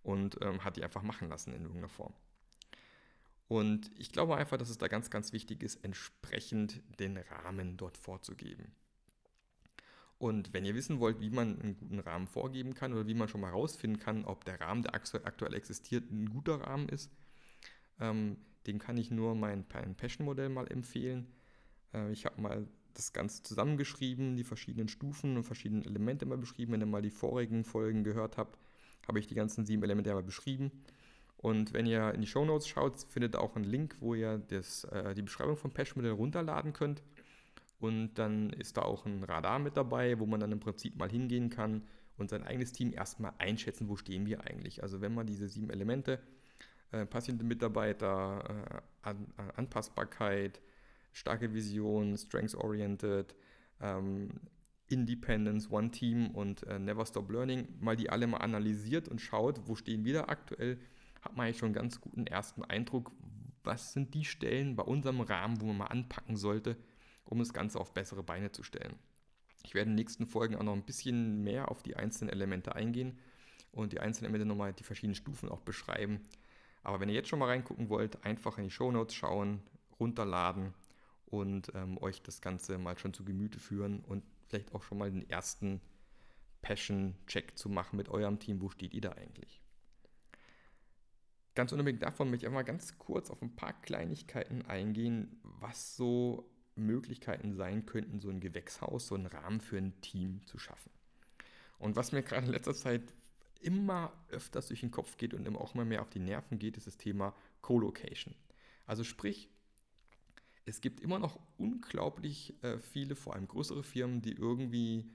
und 0.03 0.39
ähm, 0.41 0.65
hat 0.65 0.77
die 0.77 0.85
einfach 0.85 1.03
machen 1.03 1.29
lassen 1.29 1.53
in 1.53 1.63
irgendeiner 1.63 1.89
Form. 1.89 2.13
Und 3.49 3.91
ich 3.97 4.11
glaube 4.11 4.37
einfach, 4.37 4.57
dass 4.57 4.71
es 4.71 4.79
da 4.79 4.89
ganz, 4.89 5.11
ganz 5.11 5.33
wichtig 5.33 5.63
ist, 5.63 5.85
entsprechend 5.85 6.83
den 6.99 7.17
Rahmen 7.17 7.77
dort 7.77 7.97
vorzugeben. 7.97 8.73
Und 10.19 10.53
wenn 10.55 10.65
ihr 10.65 10.75
wissen 10.75 10.99
wollt, 10.99 11.21
wie 11.21 11.31
man 11.31 11.61
einen 11.61 11.77
guten 11.77 12.01
Rahmen 12.01 12.27
vorgeben 12.27 12.75
kann 12.75 12.93
oder 12.93 13.07
wie 13.07 13.15
man 13.15 13.29
schon 13.29 13.43
mal 13.43 13.51
herausfinden 13.51 13.99
kann, 13.99 14.25
ob 14.25 14.45
der 14.45 14.61
Rahmen, 14.61 14.83
der 14.83 14.95
aktuell 14.95 15.55
existiert, 15.55 16.11
ein 16.11 16.31
guter 16.31 16.63
Rahmen 16.63 16.89
ist, 16.89 17.11
ähm, 18.01 18.39
dem 18.67 18.79
kann 18.79 18.97
ich 18.97 19.11
nur 19.11 19.35
mein 19.35 19.65
Passion-Modell 19.65 20.49
mal 20.49 20.67
empfehlen. 20.69 21.27
Äh, 21.95 22.13
ich 22.13 22.25
habe 22.27 22.41
mal 22.41 22.67
das 22.95 23.13
Ganze 23.13 23.43
zusammengeschrieben, 23.43 24.37
die 24.37 24.45
verschiedenen 24.45 24.89
Stufen 24.89 25.37
und 25.37 25.45
verschiedenen 25.45 25.85
Elemente 25.85 26.27
mal 26.27 26.39
beschrieben. 26.39 26.73
Wenn 26.73 26.81
ihr 26.81 26.87
mal 26.87 27.03
die 27.03 27.11
vorigen 27.11 27.65
Folgen 27.65 28.05
gehört 28.05 28.39
habt, 28.39 28.59
habe 29.07 29.19
ich 29.19 29.27
die 29.27 29.35
ganzen 29.35 29.67
sieben 29.67 29.83
Elemente 29.83 30.13
mal 30.13 30.23
beschrieben. 30.23 30.71
Und 31.37 31.75
wenn 31.75 31.87
ihr 31.87 32.15
in 32.15 32.23
die 32.23 32.27
Show 32.27 32.45
Notes 32.45 32.67
schaut, 32.67 32.99
findet 33.09 33.37
ihr 33.37 33.41
auch 33.41 33.57
einen 33.57 33.67
Link, 33.67 33.97
wo 34.01 34.15
ihr 34.15 34.39
das, 34.39 34.85
äh, 34.85 35.15
die 35.15 35.23
Beschreibung 35.23 35.57
vom 35.57 35.71
Patch-Modell 35.71 36.13
runterladen 36.13 36.73
könnt. 36.73 37.03
Und 37.79 38.15
dann 38.15 38.51
ist 38.51 38.79
da 38.79 38.83
auch 38.83 39.05
ein 39.05 39.23
Radar 39.23 39.59
mit 39.59 39.77
dabei, 39.77 40.19
wo 40.19 40.27
man 40.27 40.41
dann 40.41 40.53
im 40.53 40.61
Prinzip 40.61 40.97
mal 40.97 41.11
hingehen 41.11 41.51
kann 41.51 41.83
und 42.17 42.31
sein 42.31 42.43
eigenes 42.43 42.73
Team 42.73 42.93
erstmal 42.93 43.35
einschätzen, 43.39 43.89
wo 43.89 43.97
stehen 43.97 44.27
wir 44.27 44.45
eigentlich. 44.45 44.83
Also 44.83 45.03
wenn 45.03 45.15
man 45.15 45.27
diese 45.27 45.49
sieben 45.49 45.69
Elemente, 45.69 46.21
äh, 46.91 47.05
passende 47.05 47.45
Mitarbeiter, 47.45 48.43
äh, 48.49 49.09
An 49.09 49.27
Anpassbarkeit, 49.57 50.61
starke 51.17 51.55
Vision, 51.55 52.17
Strengths-Oriented, 52.17 53.35
ähm, 53.81 54.29
Independence, 54.89 55.71
One 55.71 55.91
Team 55.91 56.31
und 56.31 56.63
äh, 56.65 56.79
Never 56.79 57.07
Stop 57.07 57.31
Learning, 57.31 57.67
mal 57.81 57.97
die 57.97 58.11
alle 58.11 58.27
mal 58.27 58.39
analysiert 58.39 59.09
und 59.09 59.21
schaut, 59.21 59.67
wo 59.67 59.75
stehen 59.75 60.05
wir 60.05 60.13
da 60.13 60.25
aktuell, 60.25 60.79
hat 61.23 61.35
man 61.35 61.47
eigentlich 61.47 61.59
schon 61.59 61.69
einen 61.69 61.75
ganz 61.75 62.01
guten 62.03 62.27
ersten 62.27 62.63
Eindruck, 62.65 63.13
was 63.65 63.95
sind 63.95 64.13
die 64.13 64.27
Stellen 64.27 64.77
bei 64.77 64.83
unserem 64.85 65.23
Rahmen, 65.23 65.61
wo 65.61 65.67
man 65.67 65.79
mal 65.79 65.87
anpacken 65.87 66.37
sollte, 66.37 66.77
um 67.25 67.39
das 67.39 67.55
Ganze 67.55 67.81
auf 67.81 67.95
bessere 67.95 68.23
Beine 68.23 68.53
zu 68.53 68.63
stellen. 68.63 68.95
Ich 69.65 69.75
werde 69.75 69.91
in 69.91 69.97
den 69.97 70.03
nächsten 70.05 70.27
Folgen 70.27 70.55
auch 70.55 70.63
noch 70.63 70.75
ein 70.75 70.85
bisschen 70.85 71.43
mehr 71.43 71.71
auf 71.71 71.83
die 71.83 71.97
einzelnen 71.97 72.31
Elemente 72.31 72.77
eingehen 72.77 73.19
und 73.73 73.93
die 73.93 74.01
einzelnen 74.01 74.27
Elemente 74.27 74.47
nochmal 74.47 74.75
die 74.75 74.85
verschiedenen 74.85 75.17
Stufen 75.17 75.49
auch 75.49 75.63
beschreiben. 75.63 76.21
Aber 76.85 77.01
wenn 77.01 77.09
ihr 77.09 77.17
jetzt 77.17 77.29
schon 77.29 77.39
mal 77.39 77.47
reingucken 77.47 77.89
wollt, 77.89 78.23
einfach 78.23 78.59
in 78.59 78.65
die 78.65 78.71
Show 78.71 78.93
Notes 78.93 79.17
schauen, 79.17 79.63
runterladen 79.99 80.75
und 81.27 81.73
ähm, 81.75 81.99
euch 81.99 82.23
das 82.23 82.41
Ganze 82.41 82.79
mal 82.79 82.99
schon 82.99 83.15
zu 83.15 83.25
Gemüte 83.25 83.59
führen 83.59 84.01
und 84.01 84.25
vielleicht 84.49 84.75
auch 84.75 84.83
schon 84.83 84.99
mal 84.99 85.11
den 85.11 85.29
ersten 85.29 85.81
Passion-Check 86.63 87.59
zu 87.59 87.69
machen 87.69 87.97
mit 87.97 88.09
eurem 88.09 88.39
Team. 88.39 88.61
Wo 88.61 88.69
steht 88.69 88.95
ihr 88.95 89.01
da 89.01 89.13
eigentlich? 89.13 89.61
Ganz 91.55 91.73
unabhängig 91.73 92.01
davon 92.01 92.31
möchte 92.31 92.45
ich 92.45 92.49
einmal 92.49 92.65
ganz 92.65 92.99
kurz 92.99 93.31
auf 93.31 93.41
ein 93.43 93.57
paar 93.57 93.73
Kleinigkeiten 93.81 94.63
eingehen, 94.63 95.41
was 95.43 95.97
so 95.97 96.51
Möglichkeiten 96.75 97.55
sein 97.55 97.87
könnten, 97.87 98.21
so 98.21 98.29
ein 98.29 98.41
Gewächshaus, 98.41 99.07
so 99.07 99.15
einen 99.15 99.27
Rahmen 99.27 99.61
für 99.61 99.79
ein 99.79 99.99
Team 100.03 100.45
zu 100.45 100.59
schaffen. 100.59 100.91
Und 101.79 101.97
was 101.97 102.13
mir 102.13 102.23
gerade 102.23 102.47
in 102.47 102.53
letzter 102.53 102.75
Zeit 102.75 103.03
immer 103.61 104.13
öfters 104.29 104.69
durch 104.69 104.81
den 104.81 104.91
Kopf 104.91 105.17
geht 105.17 105.35
und 105.35 105.47
immer 105.47 105.61
auch 105.61 105.75
immer 105.75 105.85
mehr 105.85 106.03
auf 106.03 106.11
die 106.11 106.19
Nerven 106.19 106.59
geht, 106.59 106.77
ist 106.77 106.87
das 106.87 106.99
Thema 106.99 107.35
Co-Location. 107.63 108.35
Also 108.87 109.03
sprich, 109.03 109.51
es 110.67 110.81
gibt 110.81 111.01
immer 111.01 111.19
noch 111.19 111.39
unglaublich 111.57 112.55
äh, 112.63 112.79
viele, 112.79 113.17
vor 113.17 113.35
allem 113.35 113.49
größere 113.49 113.83
Firmen, 113.83 114.21
die 114.21 114.33
irgendwie 114.33 115.09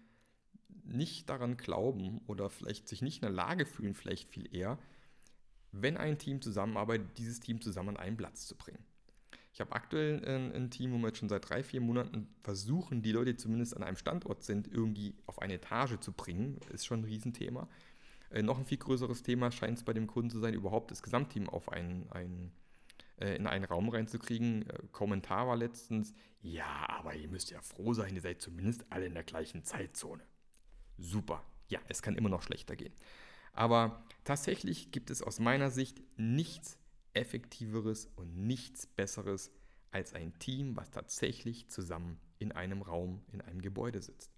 nicht 0.84 1.30
daran 1.30 1.58
glauben 1.58 2.22
oder 2.28 2.50
vielleicht 2.50 2.88
sich 2.88 3.02
nicht 3.02 3.18
in 3.18 3.22
der 3.22 3.32
Lage 3.32 3.66
fühlen, 3.66 3.94
vielleicht 3.94 4.30
viel 4.30 4.54
eher, 4.56 4.80
wenn 5.72 5.98
ein 5.98 6.18
Team 6.18 6.42
zusammenarbeitet, 6.42 7.18
dieses 7.18 7.40
Team 7.40 7.62
zusammen 7.62 7.90
an 7.90 7.98
einen 7.98 8.18
Platz 8.18 8.48
zu 8.48 8.56
bringen. 8.56 8.84
Ich 9.54 9.60
habe 9.60 9.74
aktuell 9.74 10.24
ein, 10.26 10.54
ein, 10.54 10.72
Team, 10.72 10.94
wo 10.94 10.98
wir 10.98 11.08
jetzt 11.08 11.18
schon 11.18 11.30
seit 11.30 11.50
drei, 11.50 11.62
vier 11.62 11.82
Monaten 11.82 12.30
versuchen, 12.42 13.02
die 13.02 13.12
Leute, 13.12 13.34
die 13.34 13.38
zumindest 13.38 13.76
an 13.76 13.84
einem 13.84 13.98
Standort 13.98 14.44
sind, 14.44 14.68
irgendwie 14.68 15.14
auf 15.26 15.42
eine 15.42 15.56
Etage 15.56 16.00
zu 16.00 16.14
bringen. 16.14 16.58
Ist 16.72 16.86
schon 16.86 17.02
ein 17.02 17.06
Riesenthema. 17.06 17.68
Äh, 18.30 18.44
noch 18.44 18.58
ein 18.58 18.66
viel 18.66 18.78
größeres 18.78 19.24
Thema 19.24 19.52
scheint 19.52 19.78
es 19.78 19.84
bei 19.84 19.92
dem 19.94 20.08
Kunden 20.08 20.30
zu 20.30 20.40
sein, 20.40 20.54
überhaupt 20.54 20.92
das 20.92 21.04
Gesamtteam 21.04 21.50
auf 21.50 21.70
einen, 21.70 22.10
einen, 22.12 22.54
äh, 23.22 23.36
in 23.36 23.48
einen 23.48 23.66
Raum 23.66 23.90
reinzukriegen. 23.90 24.68
Äh, 24.70 24.80
Kommentar 24.92 25.48
war 25.48 25.56
letztens, 25.56 26.14
ja, 26.42 26.90
aber 26.90 27.16
ihr 27.16 27.28
müsst 27.28 27.52
ja 27.52 27.62
froh 27.62 27.94
sein, 27.94 28.16
ihr 28.16 28.22
seid 28.22 28.42
zumindest 28.42 28.86
alle 28.90 29.06
in 29.06 29.14
der 29.14 29.24
gleichen 29.24 29.64
Zeitzone. 29.64 30.24
Super. 30.98 31.44
Ja, 31.70 31.80
es 31.88 32.02
kann 32.02 32.16
immer 32.16 32.30
noch 32.30 32.44
schlechter 32.44 32.76
gehen. 32.76 32.94
Aber 33.54 34.04
tatsächlich 34.24 34.92
gibt 34.92 35.10
es 35.10 35.22
aus 35.22 35.40
meiner 35.40 35.70
Sicht 35.70 36.02
nichts 36.18 36.78
Effektiveres 37.14 38.08
und 38.16 38.36
nichts 38.38 38.88
Besseres 38.88 39.52
als 39.92 40.14
ein 40.14 40.38
Team, 40.40 40.76
was 40.76 40.90
tatsächlich 40.90 41.70
zusammen 41.70 42.20
in 42.40 42.52
einem 42.52 42.82
Raum, 42.82 43.24
in 43.32 43.42
einem 43.42 43.62
Gebäude 43.62 44.02
sitzt. 44.02 44.32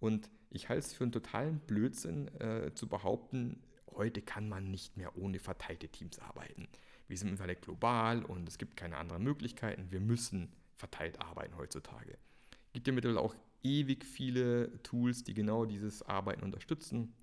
Und 0.00 0.30
ich 0.50 0.68
halte 0.68 0.86
es 0.86 0.92
für 0.92 1.04
einen 1.04 1.12
totalen 1.12 1.58
Blödsinn 1.60 2.28
äh, 2.40 2.72
zu 2.74 2.88
behaupten, 2.88 3.62
heute 3.92 4.22
kann 4.22 4.48
man 4.48 4.70
nicht 4.70 4.96
mehr 4.96 5.16
ohne 5.16 5.40
verteilte 5.40 5.88
Teams 5.88 6.18
arbeiten. 6.20 6.68
Wir 7.08 7.16
sind 7.16 7.30
mittlerweile 7.30 7.56
global 7.56 8.24
und 8.24 8.48
es 8.48 8.58
gibt 8.58 8.76
keine 8.76 8.96
anderen 8.98 9.24
Möglichkeiten. 9.24 9.90
Wir 9.90 10.00
müssen 10.00 10.52
verteilt 10.76 11.20
arbeiten 11.20 11.56
heutzutage. 11.56 12.18
Es 12.66 12.72
gibt 12.74 12.86
ja 12.86 12.92
mittlerweile 12.92 13.20
auch 13.20 13.34
ewig 13.62 14.04
viele 14.04 14.82
Tools, 14.82 15.24
die 15.24 15.34
genau 15.34 15.64
dieses 15.64 16.02
Arbeiten 16.02 16.44
unterstützen. 16.44 17.14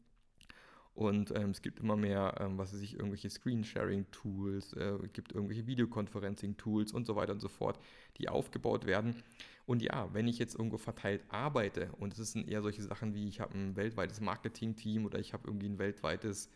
Und 0.95 1.31
ähm, 1.35 1.49
es 1.49 1.61
gibt 1.61 1.81
immer 1.81 1.97
mehr, 1.97 2.35
ähm, 2.39 2.57
was 2.57 2.73
weiß 2.73 2.79
ich, 2.79 2.93
irgendwelche 2.93 3.29
Screen-Sharing-Tools, 3.29 4.73
äh, 4.73 4.95
es 5.03 5.11
gibt 5.11 5.33
irgendwelche 5.33 5.67
Videoconferencing-Tools 5.67 6.93
und 6.93 7.05
so 7.05 7.17
weiter 7.17 7.33
und 7.33 7.41
so 7.41 7.49
fort, 7.49 7.77
die 8.17 8.29
aufgebaut 8.29 8.85
werden. 8.85 9.21
Und 9.65 9.81
ja, 9.81 10.13
wenn 10.13 10.27
ich 10.29 10.39
jetzt 10.39 10.55
irgendwo 10.55 10.77
verteilt 10.77 11.25
arbeite 11.27 11.89
und 11.99 12.17
es 12.17 12.31
sind 12.31 12.47
eher 12.47 12.61
solche 12.61 12.81
Sachen 12.81 13.13
wie, 13.13 13.27
ich 13.27 13.41
habe 13.41 13.57
ein 13.57 13.75
weltweites 13.75 14.21
Marketing-Team 14.21 15.05
oder 15.05 15.19
ich 15.19 15.33
habe 15.33 15.47
irgendwie 15.47 15.67
ein 15.67 15.79
weltweites, 15.79 16.49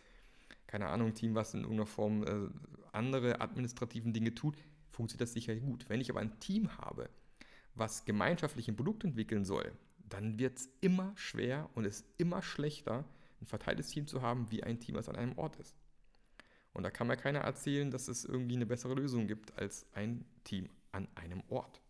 keine 0.70 0.88
Ahnung, 0.90 1.16
Team, 1.16 1.34
was 1.34 1.56
in 1.56 1.62
irgendeiner 1.62 1.88
Form 1.88 2.24
äh, 2.24 2.48
andere 2.92 3.42
administrativen 3.42 4.14
Dinge 4.14 4.36
tut, 4.36 4.56
funktioniert 4.92 5.22
das 5.22 5.34
sicher 5.34 5.56
gut. 5.56 5.90
Wenn 5.90 6.00
ich 6.00 6.12
aber 6.12 6.20
ein 6.20 6.40
Team 6.40 6.78
habe, 6.78 7.10
was 7.74 8.06
gemeinschaftlich 8.06 8.68
ein 8.68 8.76
Produkt 8.76 9.04
entwickeln 9.04 9.46
soll, 9.46 9.72
dann 10.08 10.38
wird 10.38 10.60
es 10.60 10.70
immer 10.82 11.12
schwer 11.16 11.68
und 11.74 11.86
es 11.86 12.06
immer 12.18 12.44
schlechter, 12.44 13.04
ein 13.42 13.48
verteiltes 13.48 13.88
Team 13.88 14.06
zu 14.06 14.22
haben, 14.22 14.52
wie 14.52 14.62
ein 14.62 14.80
Team, 14.80 14.94
das 14.94 15.10
an 15.10 15.16
einem 15.16 15.36
Ort 15.40 15.56
ist. 15.56 15.76
Und 16.74 16.84
da 16.84 16.92
kann 16.92 17.08
mir 17.08 17.18
keiner 17.18 17.40
erzählen, 17.40 17.90
dass 17.90 18.08
es 18.08 18.24
irgendwie 18.24 18.56
eine 18.56 18.68
bessere 18.68 18.94
Lösung 18.94 19.26
gibt 19.26 19.58
als 19.58 19.88
ein 19.94 20.24
Team 20.44 20.70
an 20.92 21.08
einem 21.16 21.42
Ort. 21.50 21.82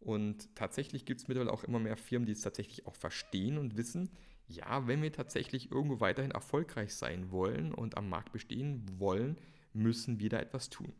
Und 0.00 0.52
tatsächlich 0.56 1.04
gibt 1.04 1.20
es 1.20 1.28
mittlerweile 1.28 1.52
auch 1.52 1.62
immer 1.62 1.78
mehr 1.78 1.96
Firmen, 1.96 2.26
die 2.26 2.32
es 2.32 2.40
tatsächlich 2.40 2.84
auch 2.84 2.96
verstehen 2.96 3.58
und 3.58 3.76
wissen, 3.76 4.10
Ja, 4.48 4.86
wenn 4.86 5.02
wir 5.02 5.12
tatsächlich 5.12 5.70
irgendwo 5.70 6.00
weiterhin 6.00 6.30
erfolgreich 6.30 6.94
sein 6.94 7.30
wollen 7.30 7.72
und 7.72 7.96
am 7.96 8.08
Markt 8.08 8.32
bestehen 8.32 8.84
wollen, 8.98 9.38
müssen 9.72 10.20
wir 10.20 10.28
da 10.28 10.38
etwas 10.38 10.68
tun. 10.68 10.92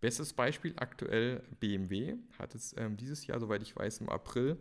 Bestes 0.00 0.32
Beispiel 0.32 0.74
aktuell 0.76 1.42
BMW 1.58 2.16
hat 2.38 2.54
es 2.54 2.74
ähm, 2.76 2.96
dieses 2.96 3.26
Jahr, 3.26 3.40
soweit 3.40 3.62
ich 3.62 3.74
weiß, 3.74 3.98
im 3.98 4.08
April 4.08 4.56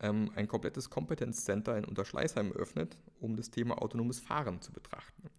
ähm, 0.00 0.30
ein 0.34 0.48
komplettes 0.48 0.90
Competence 0.90 1.44
Center 1.44 1.76
in 1.76 1.84
Unterschleißheim 1.84 2.52
eröffnet, 2.52 2.96
um 3.20 3.36
das 3.36 3.50
Thema 3.50 3.80
autonomes 3.80 4.18
Fahren 4.18 4.60
zu 4.60 4.72
betrachten. 4.72 5.30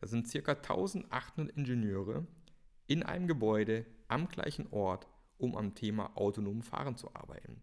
Da 0.00 0.06
sind 0.06 0.30
ca. 0.32 0.52
1800 0.52 1.56
Ingenieure 1.56 2.26
in 2.86 3.02
einem 3.02 3.26
Gebäude 3.26 3.84
am 4.08 4.28
gleichen 4.28 4.68
Ort, 4.70 5.06
um 5.36 5.56
am 5.56 5.74
Thema 5.74 6.16
autonomen 6.16 6.62
Fahren 6.62 6.96
zu 6.96 7.14
arbeiten. 7.14 7.62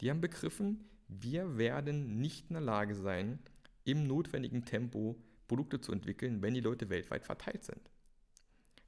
Die 0.00 0.10
haben 0.10 0.20
begriffen, 0.20 0.88
wir 1.08 1.56
werden 1.56 2.20
nicht 2.20 2.48
in 2.48 2.54
der 2.54 2.62
Lage 2.62 2.94
sein, 2.94 3.38
im 3.84 4.06
notwendigen 4.06 4.64
Tempo 4.64 5.16
Produkte 5.46 5.80
zu 5.80 5.92
entwickeln, 5.92 6.42
wenn 6.42 6.54
die 6.54 6.60
Leute 6.60 6.90
weltweit 6.90 7.24
verteilt 7.24 7.64
sind. 7.64 7.90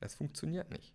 Das 0.00 0.14
funktioniert 0.14 0.70
nicht. 0.70 0.94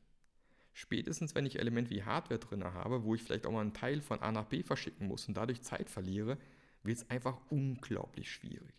Spätestens, 0.74 1.36
wenn 1.36 1.46
ich 1.46 1.60
Element 1.60 1.90
wie 1.90 2.04
Hardware 2.04 2.40
drin 2.40 2.64
habe, 2.64 3.04
wo 3.04 3.16
ich 3.16 3.22
vielleicht 3.22 3.46
auch 3.46 3.52
mal 3.52 3.62
einen 3.62 3.74
Teil 3.74 4.02
von 4.02 4.22
A 4.22 4.32
nach 4.32 4.46
B 4.46 4.64
verschicken 4.64 5.08
muss 5.08 5.28
und 5.28 5.36
dadurch 5.36 5.62
Zeit 5.62 5.90
verliere, 5.90 6.38
wird 6.82 6.98
es 6.98 7.10
einfach 7.10 7.40
unglaublich 7.50 8.32
schwierig. 8.32 8.74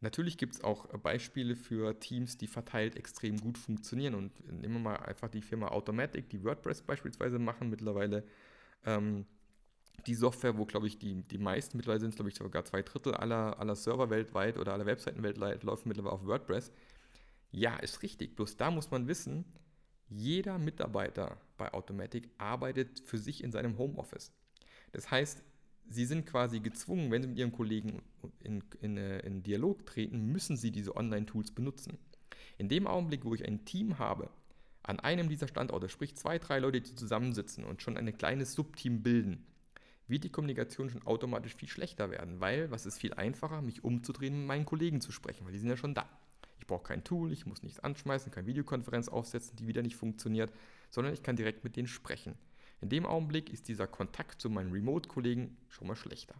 Natürlich 0.00 0.36
gibt 0.36 0.54
es 0.54 0.62
auch 0.62 0.86
Beispiele 0.98 1.56
für 1.56 1.98
Teams, 1.98 2.36
die 2.36 2.46
verteilt 2.46 2.94
extrem 2.94 3.40
gut 3.40 3.56
funktionieren. 3.56 4.14
Und 4.14 4.38
nehmen 4.52 4.74
wir 4.74 4.80
mal 4.80 4.96
einfach 4.96 5.30
die 5.30 5.40
Firma 5.40 5.68
Automatic, 5.68 6.28
die 6.28 6.44
WordPress 6.44 6.82
beispielsweise 6.82 7.38
machen 7.38 7.70
mittlerweile. 7.70 8.22
Ähm, 8.84 9.24
die 10.06 10.14
Software, 10.14 10.58
wo, 10.58 10.64
glaube 10.64 10.86
ich, 10.86 10.98
die, 10.98 11.22
die 11.22 11.38
meisten 11.38 11.76
mittlerweile 11.76 12.00
sind, 12.00 12.14
glaube 12.14 12.28
ich, 12.28 12.36
sogar 12.36 12.64
zwei 12.64 12.82
Drittel 12.82 13.14
aller, 13.14 13.58
aller 13.58 13.74
Server 13.74 14.10
weltweit 14.10 14.58
oder 14.58 14.72
aller 14.72 14.86
Webseiten 14.86 15.22
weltweit 15.22 15.62
laufen 15.62 15.88
mittlerweile 15.88 16.14
auf 16.14 16.26
WordPress. 16.26 16.72
Ja, 17.50 17.76
ist 17.76 18.02
richtig. 18.02 18.36
Bloß 18.36 18.56
da 18.56 18.70
muss 18.70 18.90
man 18.90 19.06
wissen, 19.06 19.44
jeder 20.08 20.58
Mitarbeiter 20.58 21.38
bei 21.56 21.72
Automatic 21.72 22.28
arbeitet 22.38 23.00
für 23.00 23.18
sich 23.18 23.42
in 23.42 23.52
seinem 23.52 23.78
Homeoffice. 23.78 24.32
Das 24.92 25.10
heißt, 25.10 25.42
sie 25.88 26.04
sind 26.04 26.26
quasi 26.26 26.60
gezwungen, 26.60 27.10
wenn 27.10 27.22
sie 27.22 27.28
mit 27.28 27.38
ihren 27.38 27.52
Kollegen 27.52 28.02
in, 28.40 28.62
in, 28.80 28.96
äh, 28.96 29.20
in 29.20 29.42
Dialog 29.42 29.86
treten, 29.86 30.26
müssen 30.26 30.56
sie 30.56 30.70
diese 30.70 30.96
Online-Tools 30.96 31.52
benutzen. 31.52 31.98
In 32.58 32.68
dem 32.68 32.86
Augenblick, 32.86 33.24
wo 33.24 33.34
ich 33.34 33.46
ein 33.46 33.64
Team 33.64 33.98
habe, 33.98 34.30
an 34.82 35.00
einem 35.00 35.28
dieser 35.28 35.48
Standorte, 35.48 35.88
sprich 35.88 36.14
zwei, 36.14 36.38
drei 36.38 36.58
Leute, 36.58 36.80
die 36.80 36.94
zusammensitzen 36.94 37.64
und 37.64 37.82
schon 37.82 37.96
ein 37.96 38.16
kleines 38.16 38.52
Subteam 38.54 39.02
bilden, 39.02 39.46
wird 40.06 40.24
die 40.24 40.30
Kommunikation 40.30 40.90
schon 40.90 41.06
automatisch 41.06 41.54
viel 41.54 41.68
schlechter 41.68 42.10
werden, 42.10 42.40
weil 42.40 42.70
was 42.70 42.86
ist 42.86 42.98
viel 42.98 43.14
einfacher, 43.14 43.62
mich 43.62 43.84
umzudrehen, 43.84 44.38
mit 44.38 44.46
meinen 44.46 44.66
Kollegen 44.66 45.00
zu 45.00 45.12
sprechen, 45.12 45.44
weil 45.44 45.52
die 45.52 45.58
sind 45.58 45.70
ja 45.70 45.76
schon 45.76 45.94
da. 45.94 46.08
Ich 46.58 46.66
brauche 46.66 46.84
kein 46.84 47.04
Tool, 47.04 47.32
ich 47.32 47.46
muss 47.46 47.62
nichts 47.62 47.80
anschmeißen, 47.80 48.32
keine 48.32 48.46
Videokonferenz 48.46 49.08
aufsetzen, 49.08 49.56
die 49.56 49.66
wieder 49.66 49.82
nicht 49.82 49.96
funktioniert, 49.96 50.52
sondern 50.90 51.12
ich 51.12 51.22
kann 51.22 51.36
direkt 51.36 51.64
mit 51.64 51.76
denen 51.76 51.88
sprechen. 51.88 52.34
In 52.80 52.88
dem 52.88 53.06
Augenblick 53.06 53.50
ist 53.50 53.68
dieser 53.68 53.86
Kontakt 53.86 54.40
zu 54.40 54.50
meinen 54.50 54.72
Remote-Kollegen 54.72 55.56
schon 55.68 55.88
mal 55.88 55.96
schlechter. 55.96 56.34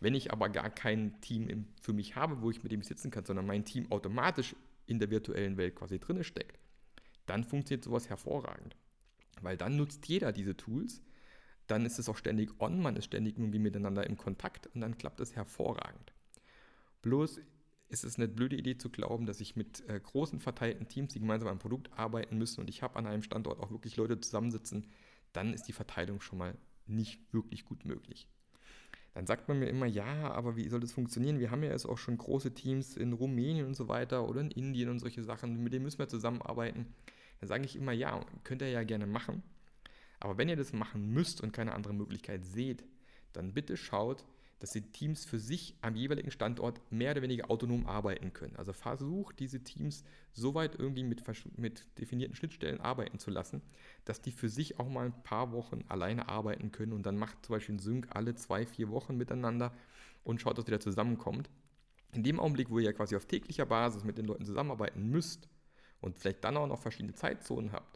Wenn 0.00 0.14
ich 0.14 0.32
aber 0.32 0.48
gar 0.48 0.70
kein 0.70 1.20
Team 1.20 1.66
für 1.80 1.92
mich 1.92 2.16
habe, 2.16 2.42
wo 2.42 2.50
ich 2.50 2.62
mit 2.62 2.72
dem 2.72 2.82
sitzen 2.82 3.10
kann, 3.10 3.24
sondern 3.24 3.46
mein 3.46 3.64
Team 3.64 3.90
automatisch 3.90 4.54
in 4.86 4.98
der 4.98 5.10
virtuellen 5.10 5.56
Welt 5.56 5.74
quasi 5.74 5.98
drinne 5.98 6.24
steckt, 6.24 6.58
dann 7.26 7.44
funktioniert 7.44 7.84
sowas 7.84 8.08
hervorragend. 8.08 8.76
Weil 9.42 9.56
dann 9.56 9.76
nutzt 9.76 10.06
jeder 10.08 10.32
diese 10.32 10.56
Tools, 10.56 11.02
dann 11.66 11.84
ist 11.86 11.98
es 11.98 12.08
auch 12.08 12.16
ständig 12.16 12.50
on, 12.60 12.80
man 12.80 12.96
ist 12.96 13.06
ständig 13.06 13.38
irgendwie 13.38 13.58
miteinander 13.58 14.06
im 14.06 14.16
Kontakt 14.16 14.68
und 14.68 14.80
dann 14.80 14.98
klappt 14.98 15.20
es 15.20 15.34
hervorragend. 15.34 16.12
Bloß 17.02 17.40
ist 17.88 18.04
es 18.04 18.16
eine 18.16 18.28
blöde 18.28 18.56
Idee 18.56 18.78
zu 18.78 18.90
glauben, 18.90 19.26
dass 19.26 19.40
ich 19.40 19.56
mit 19.56 19.88
äh, 19.88 20.00
großen 20.00 20.40
verteilten 20.40 20.88
Teams, 20.88 21.12
die 21.12 21.20
gemeinsam 21.20 21.48
am 21.48 21.58
Produkt 21.58 21.92
arbeiten 21.92 22.36
müssen 22.36 22.60
und 22.60 22.68
ich 22.68 22.82
habe 22.82 22.96
an 22.96 23.06
einem 23.06 23.22
Standort 23.22 23.60
auch 23.60 23.70
wirklich 23.70 23.96
Leute 23.96 24.20
zusammensitzen, 24.20 24.86
dann 25.32 25.52
ist 25.52 25.64
die 25.68 25.72
Verteilung 25.72 26.20
schon 26.20 26.38
mal 26.38 26.56
nicht 26.86 27.20
wirklich 27.32 27.64
gut 27.64 27.84
möglich. 27.84 28.28
Dann 29.14 29.26
sagt 29.26 29.48
man 29.48 29.58
mir 29.58 29.68
immer, 29.68 29.86
ja, 29.86 30.30
aber 30.32 30.56
wie 30.56 30.68
soll 30.68 30.80
das 30.80 30.92
funktionieren? 30.92 31.38
Wir 31.38 31.50
haben 31.50 31.62
ja 31.62 31.70
jetzt 31.70 31.86
auch 31.86 31.96
schon 31.96 32.18
große 32.18 32.52
Teams 32.52 32.96
in 32.96 33.14
Rumänien 33.14 33.66
und 33.66 33.74
so 33.74 33.88
weiter 33.88 34.28
oder 34.28 34.42
in 34.42 34.50
Indien 34.50 34.90
und 34.90 34.98
solche 34.98 35.22
Sachen, 35.22 35.62
mit 35.62 35.72
denen 35.72 35.84
müssen 35.84 35.98
wir 35.98 36.08
zusammenarbeiten. 36.08 36.86
Dann 37.40 37.48
sage 37.48 37.64
ich 37.64 37.76
immer, 37.76 37.92
ja, 37.92 38.20
könnt 38.44 38.62
ihr 38.62 38.68
ja 38.68 38.84
gerne 38.84 39.06
machen. 39.06 39.42
Aber 40.20 40.38
wenn 40.38 40.48
ihr 40.48 40.56
das 40.56 40.72
machen 40.72 41.12
müsst 41.12 41.40
und 41.40 41.52
keine 41.52 41.74
andere 41.74 41.94
Möglichkeit 41.94 42.44
seht, 42.44 42.84
dann 43.32 43.52
bitte 43.52 43.76
schaut, 43.76 44.24
dass 44.58 44.70
die 44.70 44.80
Teams 44.80 45.24
für 45.24 45.38
sich 45.38 45.76
am 45.82 45.96
jeweiligen 45.96 46.30
Standort 46.30 46.80
mehr 46.90 47.10
oder 47.12 47.22
weniger 47.22 47.50
autonom 47.50 47.86
arbeiten 47.86 48.32
können. 48.32 48.56
Also 48.56 48.72
versucht 48.72 49.38
diese 49.38 49.62
Teams 49.62 50.02
so 50.32 50.54
weit 50.54 50.76
irgendwie 50.78 51.04
mit, 51.04 51.22
mit 51.58 51.86
definierten 51.98 52.34
Schnittstellen 52.34 52.80
arbeiten 52.80 53.18
zu 53.18 53.30
lassen, 53.30 53.60
dass 54.04 54.22
die 54.22 54.32
für 54.32 54.48
sich 54.48 54.80
auch 54.80 54.88
mal 54.88 55.06
ein 55.06 55.22
paar 55.22 55.52
Wochen 55.52 55.84
alleine 55.88 56.28
arbeiten 56.28 56.72
können 56.72 56.92
und 56.92 57.04
dann 57.04 57.18
macht 57.18 57.44
zum 57.44 57.54
Beispiel 57.54 57.74
ein 57.74 57.80
Sync 57.80 58.08
alle 58.10 58.34
zwei, 58.34 58.64
vier 58.64 58.88
Wochen 58.90 59.16
miteinander 59.16 59.74
und 60.24 60.40
schaut, 60.40 60.56
dass 60.56 60.66
ihr 60.66 60.72
da 60.72 60.80
zusammenkommt. 60.80 61.50
In 62.12 62.22
dem 62.22 62.40
Augenblick, 62.40 62.70
wo 62.70 62.78
ihr 62.78 62.86
ja 62.86 62.92
quasi 62.92 63.14
auf 63.14 63.26
täglicher 63.26 63.66
Basis 63.66 64.04
mit 64.04 64.16
den 64.16 64.24
Leuten 64.24 64.46
zusammenarbeiten 64.46 65.10
müsst 65.10 65.48
und 66.00 66.18
vielleicht 66.18 66.44
dann 66.44 66.56
auch 66.56 66.66
noch 66.66 66.80
verschiedene 66.80 67.14
Zeitzonen 67.14 67.72
habt, 67.72 67.95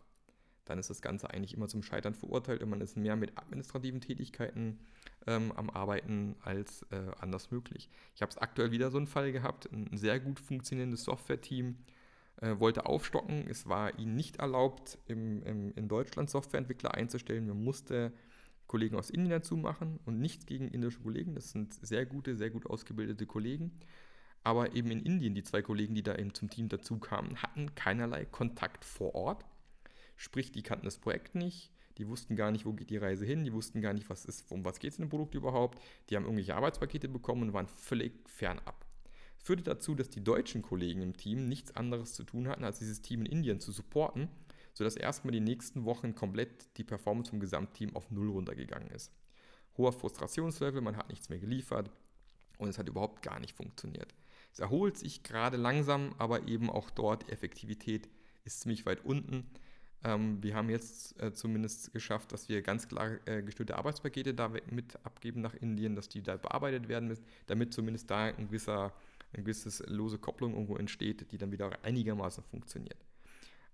dann 0.65 0.79
ist 0.79 0.91
das 0.91 1.03
Ganze 1.03 1.31
eigentlich 1.31 1.55
immer 1.55 1.69
zum 1.69 1.83
Scheitern 1.83 2.15
verurteilt 2.15 2.63
und 2.63 2.71
man 2.71 2.81
ist 2.81 2.97
mehr 2.97 3.17
mit 3.17 3.37
administrativen 3.37 4.01
Tätigkeiten 4.01 4.79
ähm, 5.27 5.53
am 5.53 5.71
Arbeiten 5.71 6.37
als 6.43 6.83
äh, 6.91 7.11
anders 7.19 7.51
möglich. 7.51 7.91
Ich 8.15 8.23
habe 8.23 8.31
es 8.31 8.39
aktuell 8.39 8.71
wieder 8.71 8.91
so 8.91 8.99
einen 8.99 9.07
Fall 9.07 9.33
gehabt, 9.33 9.69
ein 9.73 9.97
sehr 9.97 10.21
gut 10.21 10.39
funktionierendes 10.39 11.05
Software-Team 11.05 11.77
äh, 12.41 12.59
wollte 12.59 12.87
aufstocken. 12.87 13.47
Es 13.49 13.69
war 13.69 13.99
ihnen 13.99 14.17
nicht 14.17 14.37
erlaubt, 14.37 14.99
im, 15.07 15.43
im, 15.43 15.73
in 15.75 15.89
Deutschland 15.89 16.31
Softwareentwickler 16.31 16.95
einzustellen. 16.95 17.47
Man 17.47 17.63
musste 17.63 18.13
Kollegen 18.67 18.97
aus 18.97 19.11
Indien 19.11 19.31
dazu 19.31 19.57
machen 19.57 19.99
und 20.07 20.21
nichts 20.21 20.47
gegen 20.47 20.69
indische 20.69 21.01
Kollegen. 21.01 21.35
Das 21.35 21.51
sind 21.51 21.75
sehr 21.75 22.07
gute, 22.07 22.37
sehr 22.37 22.51
gut 22.51 22.67
ausgebildete 22.67 23.27
Kollegen. 23.27 23.73
Aber 24.43 24.75
eben 24.75 24.91
in 24.91 25.01
Indien, 25.01 25.35
die 25.35 25.43
zwei 25.43 25.61
Kollegen, 25.61 25.95
die 25.95 26.03
da 26.03 26.15
eben 26.15 26.33
zum 26.33 26.49
Team 26.49 26.69
dazu 26.69 26.99
kamen, 26.99 27.43
hatten 27.43 27.75
keinerlei 27.75 28.25
Kontakt 28.25 28.85
vor 28.85 29.15
Ort. 29.15 29.45
Sprich, 30.21 30.53
die 30.53 30.63
kannten 30.63 30.85
das 30.85 30.99
Projekt 30.99 31.35
nicht, 31.35 31.73
die 31.97 32.07
wussten 32.07 32.37
gar 32.37 32.51
nicht, 32.51 32.67
wo 32.67 32.75
geht 32.75 32.91
die 32.91 32.99
Reise 32.99 33.25
hin, 33.25 33.43
die 33.43 33.55
wussten 33.55 33.81
gar 33.81 33.95
nicht, 33.95 34.11
was 34.11 34.27
ist, 34.27 34.53
um 34.53 34.67
was 34.67 34.79
geht 34.79 34.93
es 34.93 34.99
in 34.99 35.07
dem 35.07 35.09
Produkt 35.09 35.35
überhaupt. 35.35 35.81
Die 36.11 36.17
haben 36.17 36.25
irgendwelche 36.25 36.55
Arbeitspakete 36.55 37.09
bekommen 37.09 37.45
und 37.45 37.53
waren 37.55 37.69
völlig 37.69 38.29
fernab. 38.29 38.85
Das 39.39 39.47
führte 39.47 39.63
dazu, 39.63 39.95
dass 39.95 40.11
die 40.11 40.23
deutschen 40.23 40.61
Kollegen 40.61 41.01
im 41.01 41.17
Team 41.17 41.49
nichts 41.49 41.75
anderes 41.75 42.13
zu 42.13 42.25
tun 42.25 42.49
hatten, 42.49 42.65
als 42.65 42.81
dieses 42.81 43.01
Team 43.01 43.21
in 43.21 43.33
Indien 43.33 43.61
zu 43.61 43.73
supporten, 43.73 44.29
sodass 44.75 44.95
erstmal 44.95 45.33
die 45.33 45.41
nächsten 45.41 45.87
Wochen 45.87 46.15
komplett 46.15 46.77
die 46.77 46.85
Performance 46.85 47.31
vom 47.31 47.41
Gesamtteam 47.41 47.97
auf 47.97 48.11
Null 48.11 48.29
runtergegangen 48.29 48.91
ist. 48.91 49.15
Hoher 49.79 49.95
Frustrationslevel, 49.95 50.83
man 50.83 50.99
hat 50.99 51.09
nichts 51.09 51.31
mehr 51.31 51.39
geliefert 51.39 51.91
und 52.59 52.69
es 52.69 52.77
hat 52.77 52.91
überhaupt 52.91 53.23
gar 53.23 53.41
nicht 53.41 53.57
funktioniert. 53.57 54.15
Es 54.53 54.59
erholt 54.59 54.99
sich 54.99 55.23
gerade 55.23 55.57
langsam, 55.57 56.15
aber 56.19 56.47
eben 56.47 56.69
auch 56.69 56.91
dort 56.91 57.27
die 57.27 57.33
Effektivität 57.33 58.11
ist 58.45 58.61
ziemlich 58.61 58.85
weit 58.85 59.03
unten. 59.03 59.47
Ähm, 60.03 60.43
wir 60.43 60.55
haben 60.55 60.71
jetzt 60.71 61.21
äh, 61.21 61.33
zumindest 61.33 61.93
geschafft, 61.93 62.33
dass 62.33 62.49
wir 62.49 62.63
ganz 62.63 62.89
klar 62.89 63.19
äh, 63.27 63.43
gestörte 63.43 63.77
Arbeitspakete 63.77 64.33
da 64.33 64.49
mit 64.49 64.99
abgeben 65.05 65.43
nach 65.43 65.55
Indien, 65.55 65.95
dass 65.95 66.09
die 66.09 66.23
da 66.23 66.37
bearbeitet 66.37 66.89
werden 66.89 67.09
müssen, 67.09 67.25
damit 67.47 67.75
zumindest 67.75 68.11
da 68.11 68.25
ein 68.25 68.47
gewisser, 68.47 68.93
ein 69.35 69.45
gewisses 69.45 69.83
lose 69.87 70.19
Kopplung 70.19 70.55
irgendwo 70.55 70.77
entsteht, 70.77 71.31
die 71.33 71.39
dann 71.39 71.53
wieder 71.53 71.71
einigermaßen 71.83 72.43
funktioniert. 72.45 72.99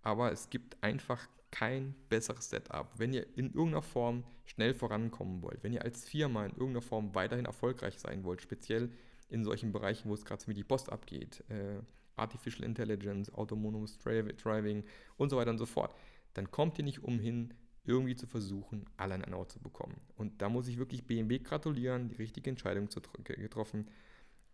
Aber 0.03 0.33
es 0.33 0.51
gibt 0.51 0.83
einfach 0.83 1.29
kein 1.53 1.95
besseres 2.09 2.51
Setup. 2.51 2.91
Wenn 2.97 3.13
ihr 3.13 3.27
in 3.37 3.47
irgendeiner 3.47 3.83
Form 3.83 4.25
schnell 4.45 4.75
vorankommen 4.75 5.43
wollt, 5.43 5.63
wenn 5.63 5.73
ihr 5.73 5.83
als 5.83 6.05
Firma 6.05 6.45
in 6.45 6.53
irgendeiner 6.53 6.83
Form 6.83 7.15
weiterhin 7.15 7.47
erfolgreich 7.47 7.99
sein 7.99 8.25
wollt, 8.25 8.43
speziell 8.43 8.91
in 9.29 9.45
solchen 9.45 9.73
Bereichen, 9.73 10.09
wo 10.09 10.15
es 10.15 10.25
gerade 10.25 10.45
mit 10.49 10.57
die 10.57 10.65
Post 10.65 10.91
abgeht, 10.91 11.43
äh, 11.49 11.81
Artificial 12.17 12.65
Intelligence, 12.65 13.33
Autonomous 13.35 13.99
Driving 13.99 14.85
und 15.17 15.31
so 15.31 15.37
weiter 15.37 15.51
und 15.51 15.59
so 15.59 15.67
fort, 15.67 15.95
dann 16.37 16.51
kommt 16.51 16.79
ihr 16.79 16.85
nicht 16.85 17.03
umhin, 17.03 17.55
irgendwie 17.85 18.17
zu 18.17 18.27
versuchen, 18.27 18.85
alle 18.97 19.15
an 19.15 19.25
einen 19.25 19.35
Ort 19.35 19.53
zu 19.53 19.61
bekommen. 19.61 20.01
Und 20.17 20.43
da 20.43 20.49
muss 20.49 20.69
ich 20.69 20.77
wirklich 20.77 21.07
BMW 21.07 21.39
gratulieren, 21.39 22.09
die 22.09 22.17
richtige 22.17 22.51
Entscheidung 22.51 22.91
zu, 22.91 23.01
getroffen, 23.23 23.89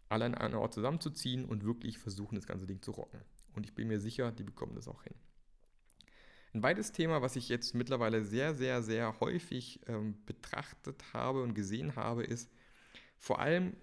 alle 0.09 0.27
an 0.27 0.35
einen 0.35 0.55
Ort 0.55 0.75
zusammenzuziehen 0.75 1.45
und 1.45 1.65
wirklich 1.65 1.99
versuchen, 1.99 2.37
das 2.37 2.47
ganze 2.47 2.67
Ding 2.67 2.83
zu 2.83 2.93
rocken. 2.93 3.21
Und 3.55 3.65
ich 3.65 3.75
bin 3.75 3.89
mir 3.89 3.99
sicher, 3.99 4.31
die 4.31 4.45
bekommen 4.45 4.75
das 4.75 4.87
auch 4.87 5.03
hin. 5.03 5.15
Ein 6.55 6.63
weiteres 6.63 6.93
Thema, 6.93 7.23
was 7.23 7.35
ich 7.35 7.49
jetzt 7.49 7.75
mittlerweile 7.75 8.23
sehr, 8.23 8.55
sehr, 8.55 8.83
sehr 8.83 9.19
häufig 9.21 9.81
ähm, 9.87 10.17
betrachtet 10.27 11.03
habe 11.15 11.43
und 11.43 11.55
gesehen 11.55 11.97
habe, 11.97 12.25
ist, 12.25 12.51
vor 13.17 13.41
allem 13.41 13.75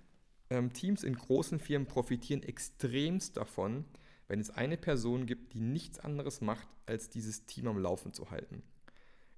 ähm, 0.51 0.71
Teams 0.71 1.03
in 1.03 1.15
großen 1.15 1.59
Firmen 1.59 1.87
profitieren 1.87 2.43
extremst 2.43 3.37
davon, 3.37 3.85
wenn 4.29 4.39
es 4.39 4.51
eine 4.51 4.77
Person 4.77 5.25
gibt, 5.25 5.53
die 5.53 5.59
nichts 5.59 5.99
anderes 5.99 6.39
macht, 6.39 6.67
als 6.85 7.09
dieses 7.09 7.45
Team 7.45 7.67
am 7.67 7.79
Laufen 7.79 8.13
zu 8.13 8.31
halten. 8.31 8.63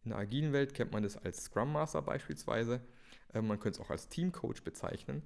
In 0.04 0.12
der 0.12 0.20
agilen 0.20 0.54
Welt 0.54 0.74
kennt 0.74 0.92
man 0.92 1.04
das 1.04 1.18
als 1.18 1.46
Scrum 1.46 1.72
Master 1.72 2.02
beispielsweise. 2.02 2.82
Äh, 3.34 3.42
man 3.42 3.60
könnte 3.60 3.80
es 3.80 3.86
auch 3.86 3.90
als 3.90 4.10
Teamcoach 4.10 4.64
bezeichnen. 4.64 5.24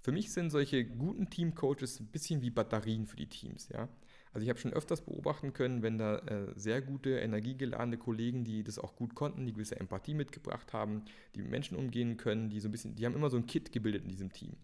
Für 0.00 0.12
mich 0.12 0.32
sind 0.32 0.50
solche 0.50 0.84
guten 0.84 1.30
Teamcoaches 1.30 2.00
ein 2.00 2.06
bisschen 2.06 2.42
wie 2.42 2.50
Batterien 2.50 3.06
für 3.06 3.16
die 3.16 3.28
Teams, 3.28 3.68
ja. 3.68 3.88
Also 4.32 4.44
ich 4.44 4.48
habe 4.48 4.58
schon 4.58 4.72
öfters 4.72 5.02
beobachten 5.02 5.52
können, 5.52 5.82
wenn 5.82 5.98
da 5.98 6.16
äh, 6.20 6.52
sehr 6.56 6.80
gute, 6.80 7.18
energiegeladene 7.18 7.98
Kollegen, 7.98 8.44
die 8.44 8.64
das 8.64 8.78
auch 8.78 8.96
gut 8.96 9.14
konnten, 9.14 9.44
die 9.44 9.52
gewisse 9.52 9.78
Empathie 9.78 10.14
mitgebracht 10.14 10.72
haben, 10.72 11.04
die 11.34 11.42
mit 11.42 11.50
Menschen 11.50 11.76
umgehen 11.76 12.16
können, 12.16 12.48
die 12.48 12.58
so 12.58 12.68
ein 12.68 12.72
bisschen, 12.72 12.96
die 12.96 13.04
haben 13.04 13.14
immer 13.14 13.28
so 13.28 13.36
ein 13.36 13.46
Kit 13.46 13.72
gebildet 13.72 14.04
in 14.04 14.08
diesem 14.08 14.32
Team. 14.32 14.56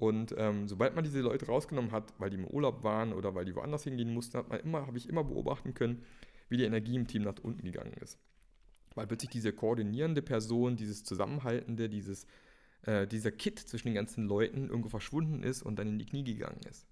Und 0.00 0.34
ähm, 0.38 0.66
sobald 0.66 0.94
man 0.94 1.04
diese 1.04 1.20
Leute 1.20 1.44
rausgenommen 1.44 1.92
hat, 1.92 2.14
weil 2.16 2.30
die 2.30 2.38
im 2.38 2.46
Urlaub 2.46 2.84
waren 2.84 3.12
oder 3.12 3.34
weil 3.34 3.44
die 3.44 3.54
woanders 3.54 3.84
hingehen 3.84 4.14
mussten, 4.14 4.38
hat 4.38 4.48
man 4.48 4.58
immer, 4.60 4.86
habe 4.86 4.96
ich 4.96 5.06
immer 5.06 5.24
beobachten 5.24 5.74
können, 5.74 6.02
wie 6.48 6.56
die 6.56 6.64
Energie 6.64 6.96
im 6.96 7.06
Team 7.06 7.20
nach 7.20 7.34
unten 7.42 7.66
gegangen 7.66 7.92
ist. 8.00 8.18
Weil 8.94 9.06
plötzlich 9.06 9.30
diese 9.30 9.52
koordinierende 9.52 10.22
Person, 10.22 10.76
dieses 10.76 11.04
Zusammenhaltende, 11.04 11.90
dieses, 11.90 12.26
äh, 12.86 13.06
dieser 13.06 13.30
Kit 13.30 13.58
zwischen 13.58 13.88
den 13.88 13.94
ganzen 13.94 14.24
Leuten 14.24 14.70
irgendwo 14.70 14.88
verschwunden 14.88 15.42
ist 15.42 15.60
und 15.60 15.78
dann 15.78 15.86
in 15.86 15.98
die 15.98 16.06
Knie 16.06 16.24
gegangen 16.24 16.62
ist. 16.66 16.86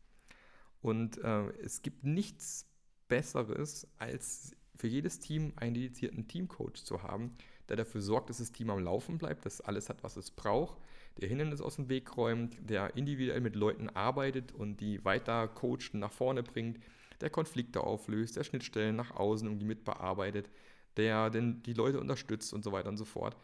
Und 0.82 1.16
äh, 1.24 1.48
es 1.62 1.80
gibt 1.80 2.04
nichts 2.04 2.66
Besseres, 3.08 3.88
als 3.96 4.54
für 4.76 4.86
jedes 4.86 5.18
Team 5.18 5.54
einen 5.56 5.72
dedizierten 5.72 6.28
Teamcoach 6.28 6.84
zu 6.84 7.02
haben, 7.02 7.38
der 7.70 7.76
dafür 7.76 8.02
sorgt, 8.02 8.28
dass 8.28 8.36
das 8.36 8.52
Team 8.52 8.68
am 8.68 8.84
Laufen 8.84 9.16
bleibt, 9.16 9.46
dass 9.46 9.62
alles 9.62 9.88
hat, 9.88 10.02
was 10.02 10.18
es 10.18 10.30
braucht, 10.30 10.76
der 11.18 11.28
Hindernisse 11.28 11.64
aus 11.64 11.76
dem 11.76 11.88
Weg 11.88 12.16
räumt, 12.16 12.56
der 12.60 12.96
individuell 12.96 13.40
mit 13.40 13.56
Leuten 13.56 13.88
arbeitet 13.90 14.52
und 14.52 14.80
die 14.80 15.04
weiter 15.04 15.48
coacht 15.48 15.92
und 15.92 16.00
nach 16.00 16.12
vorne 16.12 16.42
bringt, 16.42 16.78
der 17.20 17.30
Konflikte 17.30 17.82
auflöst, 17.82 18.36
der 18.36 18.44
Schnittstellen 18.44 18.96
nach 18.96 19.10
außen 19.10 19.48
irgendwie 19.48 19.66
mitbearbeitet, 19.66 20.48
der 20.96 21.30
denn 21.30 21.62
die 21.64 21.72
Leute 21.72 22.00
unterstützt 22.00 22.52
und 22.52 22.62
so 22.62 22.72
weiter 22.72 22.88
und 22.88 22.96
so 22.96 23.04
fort. 23.04 23.36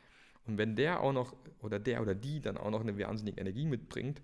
Und 0.46 0.58
wenn 0.58 0.76
der 0.76 1.00
auch 1.00 1.12
noch 1.12 1.34
oder 1.60 1.78
der 1.78 2.02
oder 2.02 2.14
die 2.14 2.40
dann 2.40 2.56
auch 2.56 2.70
noch 2.70 2.80
eine 2.80 2.96
wahnsinnige 2.98 3.40
Energie 3.40 3.66
mitbringt, 3.66 4.22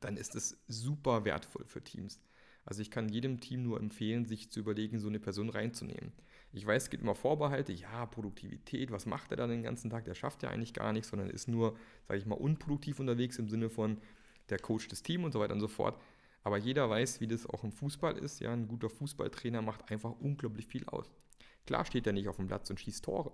dann 0.00 0.16
ist 0.16 0.34
es 0.34 0.62
super 0.68 1.24
wertvoll 1.24 1.64
für 1.64 1.82
Teams. 1.82 2.20
Also 2.64 2.82
ich 2.82 2.90
kann 2.90 3.08
jedem 3.08 3.40
Team 3.40 3.62
nur 3.62 3.80
empfehlen, 3.80 4.24
sich 4.24 4.50
zu 4.50 4.60
überlegen, 4.60 4.98
so 4.98 5.08
eine 5.08 5.18
Person 5.18 5.48
reinzunehmen. 5.48 6.12
Ich 6.52 6.66
weiß, 6.66 6.84
es 6.84 6.90
gibt 6.90 7.02
immer 7.02 7.14
Vorbehalte, 7.14 7.72
ja, 7.72 8.06
Produktivität, 8.06 8.90
was 8.90 9.06
macht 9.06 9.30
er 9.30 9.36
da 9.36 9.46
den 9.46 9.62
ganzen 9.62 9.88
Tag? 9.88 10.04
Der 10.04 10.14
schafft 10.14 10.42
ja 10.42 10.50
eigentlich 10.50 10.74
gar 10.74 10.92
nichts, 10.92 11.10
sondern 11.10 11.30
ist 11.30 11.48
nur, 11.48 11.76
sage 12.08 12.18
ich 12.18 12.26
mal, 12.26 12.34
unproduktiv 12.34 12.98
unterwegs 12.98 13.38
im 13.38 13.48
Sinne 13.48 13.70
von 13.70 13.98
der 14.48 14.58
Coach 14.58 14.88
des 14.88 15.02
Teams 15.02 15.24
und 15.24 15.32
so 15.32 15.40
weiter 15.40 15.54
und 15.54 15.60
so 15.60 15.68
fort. 15.68 16.00
Aber 16.42 16.56
jeder 16.56 16.88
weiß, 16.88 17.20
wie 17.20 17.28
das 17.28 17.46
auch 17.46 17.64
im 17.64 17.72
Fußball 17.72 18.16
ist. 18.18 18.40
Ja, 18.40 18.52
ein 18.52 18.66
guter 18.66 18.90
Fußballtrainer 18.90 19.62
macht 19.62 19.90
einfach 19.90 20.12
unglaublich 20.18 20.66
viel 20.66 20.84
aus. 20.86 21.10
Klar 21.66 21.84
steht 21.84 22.06
er 22.06 22.12
nicht 22.12 22.28
auf 22.28 22.36
dem 22.36 22.46
Platz 22.46 22.70
und 22.70 22.80
schießt 22.80 23.04
Tore. 23.04 23.32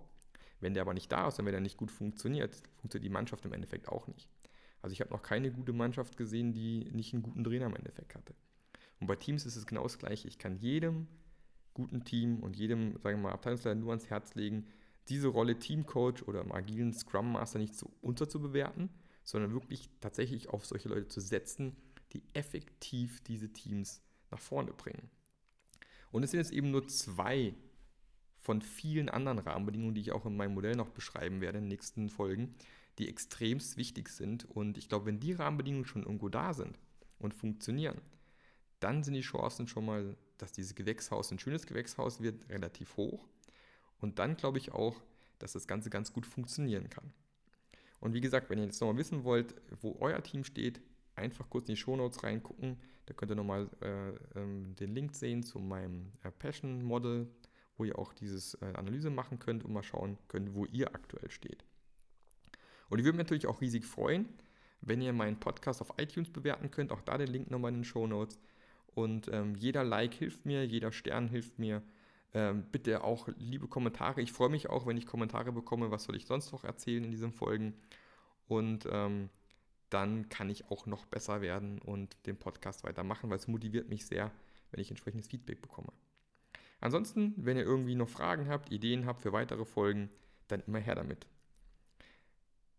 Wenn 0.61 0.75
der 0.75 0.83
aber 0.83 0.95
nicht 0.95 1.11
da 1.13 1.29
ist 1.29 1.39
und 1.39 1.47
wenn 1.47 1.55
er 1.55 1.61
nicht 1.61 1.77
gut 1.77 1.91
funktioniert, 1.91 2.57
funktioniert 2.77 3.05
die 3.05 3.13
Mannschaft 3.13 3.45
im 3.45 3.53
Endeffekt 3.53 3.89
auch 3.89 4.07
nicht. 4.09 4.29
Also 4.83 4.93
ich 4.93 5.01
habe 5.01 5.11
noch 5.11 5.23
keine 5.23 5.51
gute 5.51 5.73
Mannschaft 5.73 6.17
gesehen, 6.17 6.53
die 6.53 6.91
nicht 6.93 7.13
einen 7.13 7.23
guten 7.23 7.45
Trainer 7.45 7.67
im 7.67 7.77
Endeffekt 7.77 8.15
hatte. 8.15 8.35
Und 9.01 9.07
bei 9.07 9.17
Teams 9.17 9.45
ist 9.47 9.57
es 9.57 9.67
genau 9.67 9.83
das 9.83 9.99
Gleiche. 9.99 10.29
Ich 10.29 10.39
kann 10.39 10.57
jedem 10.57 11.07
guten 11.75 12.05
Team 12.05 12.41
und 12.41 12.57
jedem, 12.57 12.93
sagen 12.93 13.19
wir 13.19 13.29
mal, 13.29 13.33
Abteilungsleiter 13.33 13.79
nur 13.79 13.91
ans 13.91 14.09
Herz 14.09 14.35
legen, 14.35 14.67
diese 15.09 15.29
Rolle 15.29 15.59
Teamcoach 15.59 16.27
oder 16.27 16.41
im 16.41 16.53
agilen 16.53 16.93
Scrum 16.93 17.33
Master 17.33 17.59
nicht 17.59 17.75
so 17.75 17.93
unterzubewerten, 18.01 18.89
sondern 19.25 19.53
wirklich 19.53 19.91
tatsächlich 20.01 20.49
auf 20.49 20.65
solche 20.65 20.89
Leute 20.89 21.09
zu 21.09 21.21
setzen, 21.21 21.77
die 22.13 22.23
effektiv 22.33 23.23
diese 23.25 23.53
Teams 23.53 24.03
nach 24.31 24.39
vorne 24.39 24.73
bringen. 24.73 25.11
Und 26.11 26.23
es 26.23 26.31
sind 26.31 26.41
jetzt 26.41 26.53
eben 26.53 26.71
nur 26.71 26.87
zwei 26.89 27.55
von 28.39 28.63
vielen 28.63 29.09
anderen 29.09 29.39
Rahmenbedingungen, 29.39 29.95
die 29.95 30.01
ich 30.01 30.13
auch 30.13 30.25
in 30.25 30.37
meinem 30.37 30.55
Modell 30.55 30.77
noch 30.77 30.91
beschreiben 30.91 31.41
werde 31.41 31.59
in 31.59 31.65
den 31.65 31.69
nächsten 31.69 32.09
Folgen, 32.09 32.55
die 32.99 33.09
extremst 33.09 33.77
wichtig 33.77 34.09
sind. 34.09 34.45
Und 34.45 34.79
ich 34.79 34.89
glaube, 34.89 35.07
wenn 35.07 35.21
die 35.21 35.33
Rahmenbedingungen 35.33 35.85
schon 35.85 36.05
irgendwo 36.05 36.29
da 36.29 36.55
sind 36.55 36.79
und 37.19 37.35
funktionieren, 37.35 38.01
dann 38.87 39.03
sind 39.03 39.15
die 39.15 39.21
Chancen 39.21 39.67
schon 39.67 39.85
mal, 39.85 40.17
dass 40.39 40.53
dieses 40.53 40.77
Gewächshaus 40.77 41.33
ein 41.33 41.41
schönes 41.41 41.67
Gewächshaus 41.67 42.21
wird, 42.21 42.49
relativ 42.49 42.97
hoch. 42.97 43.27
Und 43.99 44.21
dann 44.21 44.37
glaube 44.37 44.59
ich 44.59 44.71
auch, 44.71 45.03
dass 45.41 45.55
das 45.55 45.67
Ganze 45.67 45.91
ganz 45.91 46.13
gut 46.13 46.25
funktionieren 46.25 46.89
kann. 46.89 47.13
Und 47.99 48.15
wie 48.15 48.21
gesagt, 48.21 48.49
wenn 48.49 48.59
ihr 48.59 48.65
jetzt 48.65 48.81
nochmal 48.81 48.97
wissen 48.97 49.25
wollt, 49.25 49.57
wo 49.81 49.97
euer 49.99 50.23
Team 50.23 50.45
steht, 50.45 50.81
einfach 51.17 51.51
kurz 51.51 51.69
in 51.69 51.75
die 51.75 51.81
Shownotes 51.81 52.23
reingucken. 52.23 52.79
Da 53.07 53.15
könnt 53.15 53.33
ihr 53.33 53.35
nochmal 53.35 53.69
äh, 53.81 54.39
ähm, 54.39 54.77
den 54.77 54.95
Link 54.95 55.17
sehen 55.17 55.43
zu 55.43 55.59
meinem 55.59 56.13
äh, 56.23 56.31
Passion 56.31 56.85
Model, 56.85 57.27
wo 57.77 57.85
ihr 57.85 57.99
auch 57.99 58.13
diese 58.13 58.57
äh, 58.61 58.75
Analyse 58.75 59.11
machen 59.11 59.41
könnt 59.41 59.65
und 59.65 59.73
mal 59.73 59.83
schauen 59.83 60.17
könnt, 60.29 60.55
wo 60.55 60.65
ihr 60.67 60.95
aktuell 60.95 61.31
steht. 61.31 61.65
Und 62.89 62.99
ich 63.01 63.05
würde 63.05 63.19
mich 63.19 63.25
natürlich 63.25 63.47
auch 63.47 63.61
riesig 63.61 63.85
freuen, 63.85 64.29
wenn 64.81 65.01
ihr 65.01 65.13
meinen 65.13 65.41
Podcast 65.41 65.81
auf 65.81 65.95
iTunes 65.99 66.31
bewerten 66.31 66.71
könnt. 66.71 66.93
Auch 66.93 67.01
da 67.01 67.19
den 67.19 67.29
Link 67.29 67.51
nochmal 67.51 67.73
in 67.73 67.79
den 67.79 67.85
Show 67.85 68.07
Notes. 68.07 68.39
Und 68.97 69.29
ähm, 69.31 69.55
jeder 69.57 69.85
Like 69.85 70.15
hilft 70.15 70.47
mir, 70.47 70.65
jeder 70.65 70.91
Stern 70.91 71.29
hilft 71.29 71.59
mir. 71.59 71.83
Ähm, 72.33 72.65
bitte 72.73 73.05
auch 73.05 73.29
liebe 73.37 73.69
Kommentare. 73.69 74.23
Ich 74.23 74.33
freue 74.33 74.49
mich 74.49 74.71
auch, 74.71 74.87
wenn 74.87 74.97
ich 74.97 75.05
Kommentare 75.05 75.53
bekomme. 75.53 75.91
Was 75.91 76.05
soll 76.05 76.17
ich 76.17 76.25
sonst 76.25 76.51
noch 76.51 76.65
erzählen 76.65 77.05
in 77.05 77.11
diesen 77.11 77.31
Folgen? 77.31 77.75
Und 78.49 78.89
ähm, 78.91 79.29
dann 79.91 80.31
kann 80.31 80.49
ich 80.49 80.71
auch 80.71 80.87
noch 80.87 81.05
besser 81.05 81.43
werden 81.43 81.79
und 81.79 82.17
den 82.25 82.39
Podcast 82.39 82.85
weitermachen, 82.85 83.29
weil 83.29 83.37
es 83.37 83.49
motiviert 83.49 83.91
mich 83.91 84.07
sehr, 84.07 84.33
wenn 84.71 84.81
ich 84.81 84.89
entsprechendes 84.89 85.29
Feedback 85.29 85.61
bekomme. 85.61 85.93
Ansonsten, 86.81 87.35
wenn 87.37 87.59
ihr 87.59 87.65
irgendwie 87.65 87.97
noch 87.97 88.09
Fragen 88.09 88.49
habt, 88.49 88.73
Ideen 88.73 89.05
habt 89.05 89.21
für 89.21 89.35
weitere 89.35 89.67
Folgen, 89.67 90.09
dann 90.49 90.63
immer 90.67 90.79
her 90.79 90.95
damit. 90.95 91.27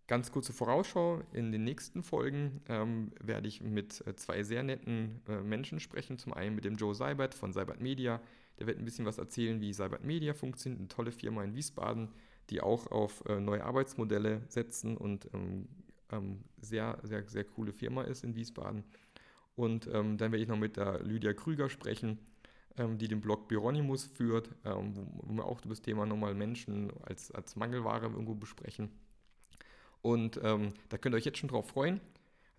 Ganz 0.08 0.32
kurze 0.32 0.54
Vorausschau, 0.54 1.22
in 1.34 1.52
den 1.52 1.66
nächsten 1.66 2.02
Folgen 2.02 2.62
ähm, 2.70 3.12
werde 3.22 3.50
ich 3.50 3.60
mit 3.62 4.08
äh, 4.08 4.16
zwei 4.16 4.42
sehr 4.44 4.64
netten 4.64 5.20
äh, 5.28 5.42
Menschen 5.42 5.82
sprechen. 5.82 6.18
Zum 6.18 6.32
einen 6.32 6.56
mit 6.56 6.64
dem 6.64 6.76
Joe 6.76 6.96
Seibert 6.96 7.36
von 7.36 7.52
Seibert 7.52 7.82
Media. 7.82 8.22
Der 8.58 8.68
wird 8.68 8.80
ein 8.80 8.86
bisschen 8.86 9.06
was 9.06 9.18
erzählen, 9.18 9.60
wie 9.60 9.74
Seibert 9.74 10.06
Media 10.06 10.34
funktioniert, 10.34 10.80
eine 10.80 10.88
tolle 10.88 11.12
Firma 11.12 11.44
in 11.44 11.56
Wiesbaden, 11.56 12.08
die 12.50 12.62
auch 12.62 12.88
auf 12.88 13.26
äh, 13.26 13.42
neue 13.42 13.66
Arbeitsmodelle 13.66 14.44
setzen 14.48 14.96
und 14.96 15.30
ähm, 15.34 15.68
ähm, 16.14 16.40
sehr, 16.62 17.00
sehr, 17.04 17.28
sehr 17.28 17.44
coole 17.44 17.74
Firma 17.74 18.04
ist 18.04 18.24
in 18.24 18.34
Wiesbaden. 18.34 18.86
Und 19.58 19.88
ähm, 19.88 20.18
dann 20.18 20.32
werde 20.32 20.42
ich 20.42 20.48
noch 20.48 20.58
mit 20.58 20.78
der 20.78 21.04
Lydia 21.04 21.34
Krüger 21.34 21.68
sprechen, 21.68 22.18
ähm, 22.78 22.98
die 22.98 23.10
den 23.10 23.20
Blog 23.20 23.50
Bironimus 23.50 24.06
führt, 24.06 24.52
ähm, 24.64 24.94
wo, 24.96 25.34
wir 25.34 25.44
auch 25.44 25.60
das 25.60 25.82
Thema 25.82 26.06
nochmal 26.06 26.34
Menschen 26.34 26.94
als, 27.04 27.30
als 27.32 27.58
Mangelware 27.58 28.06
irgendwo 28.06 28.36
besprechen. 28.36 28.90
Und 30.08 30.40
ähm, 30.42 30.74
da 30.88 30.98
könnt 30.98 31.14
ihr 31.14 31.18
euch 31.18 31.26
jetzt 31.26 31.38
schon 31.38 31.50
drauf 31.50 31.68
freuen. 31.68 32.00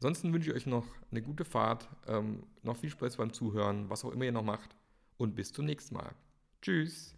Ansonsten 0.00 0.34
wünsche 0.34 0.50
ich 0.50 0.56
euch 0.56 0.66
noch 0.66 0.84
eine 1.10 1.22
gute 1.22 1.46
Fahrt, 1.46 1.88
ähm, 2.06 2.42
noch 2.62 2.76
viel 2.76 2.90
Spaß 2.90 3.16
beim 3.16 3.32
Zuhören, 3.32 3.88
was 3.88 4.04
auch 4.04 4.12
immer 4.12 4.26
ihr 4.26 4.32
noch 4.32 4.44
macht. 4.44 4.76
Und 5.16 5.34
bis 5.34 5.50
zum 5.50 5.64
nächsten 5.64 5.94
Mal. 5.94 6.14
Tschüss. 6.60 7.14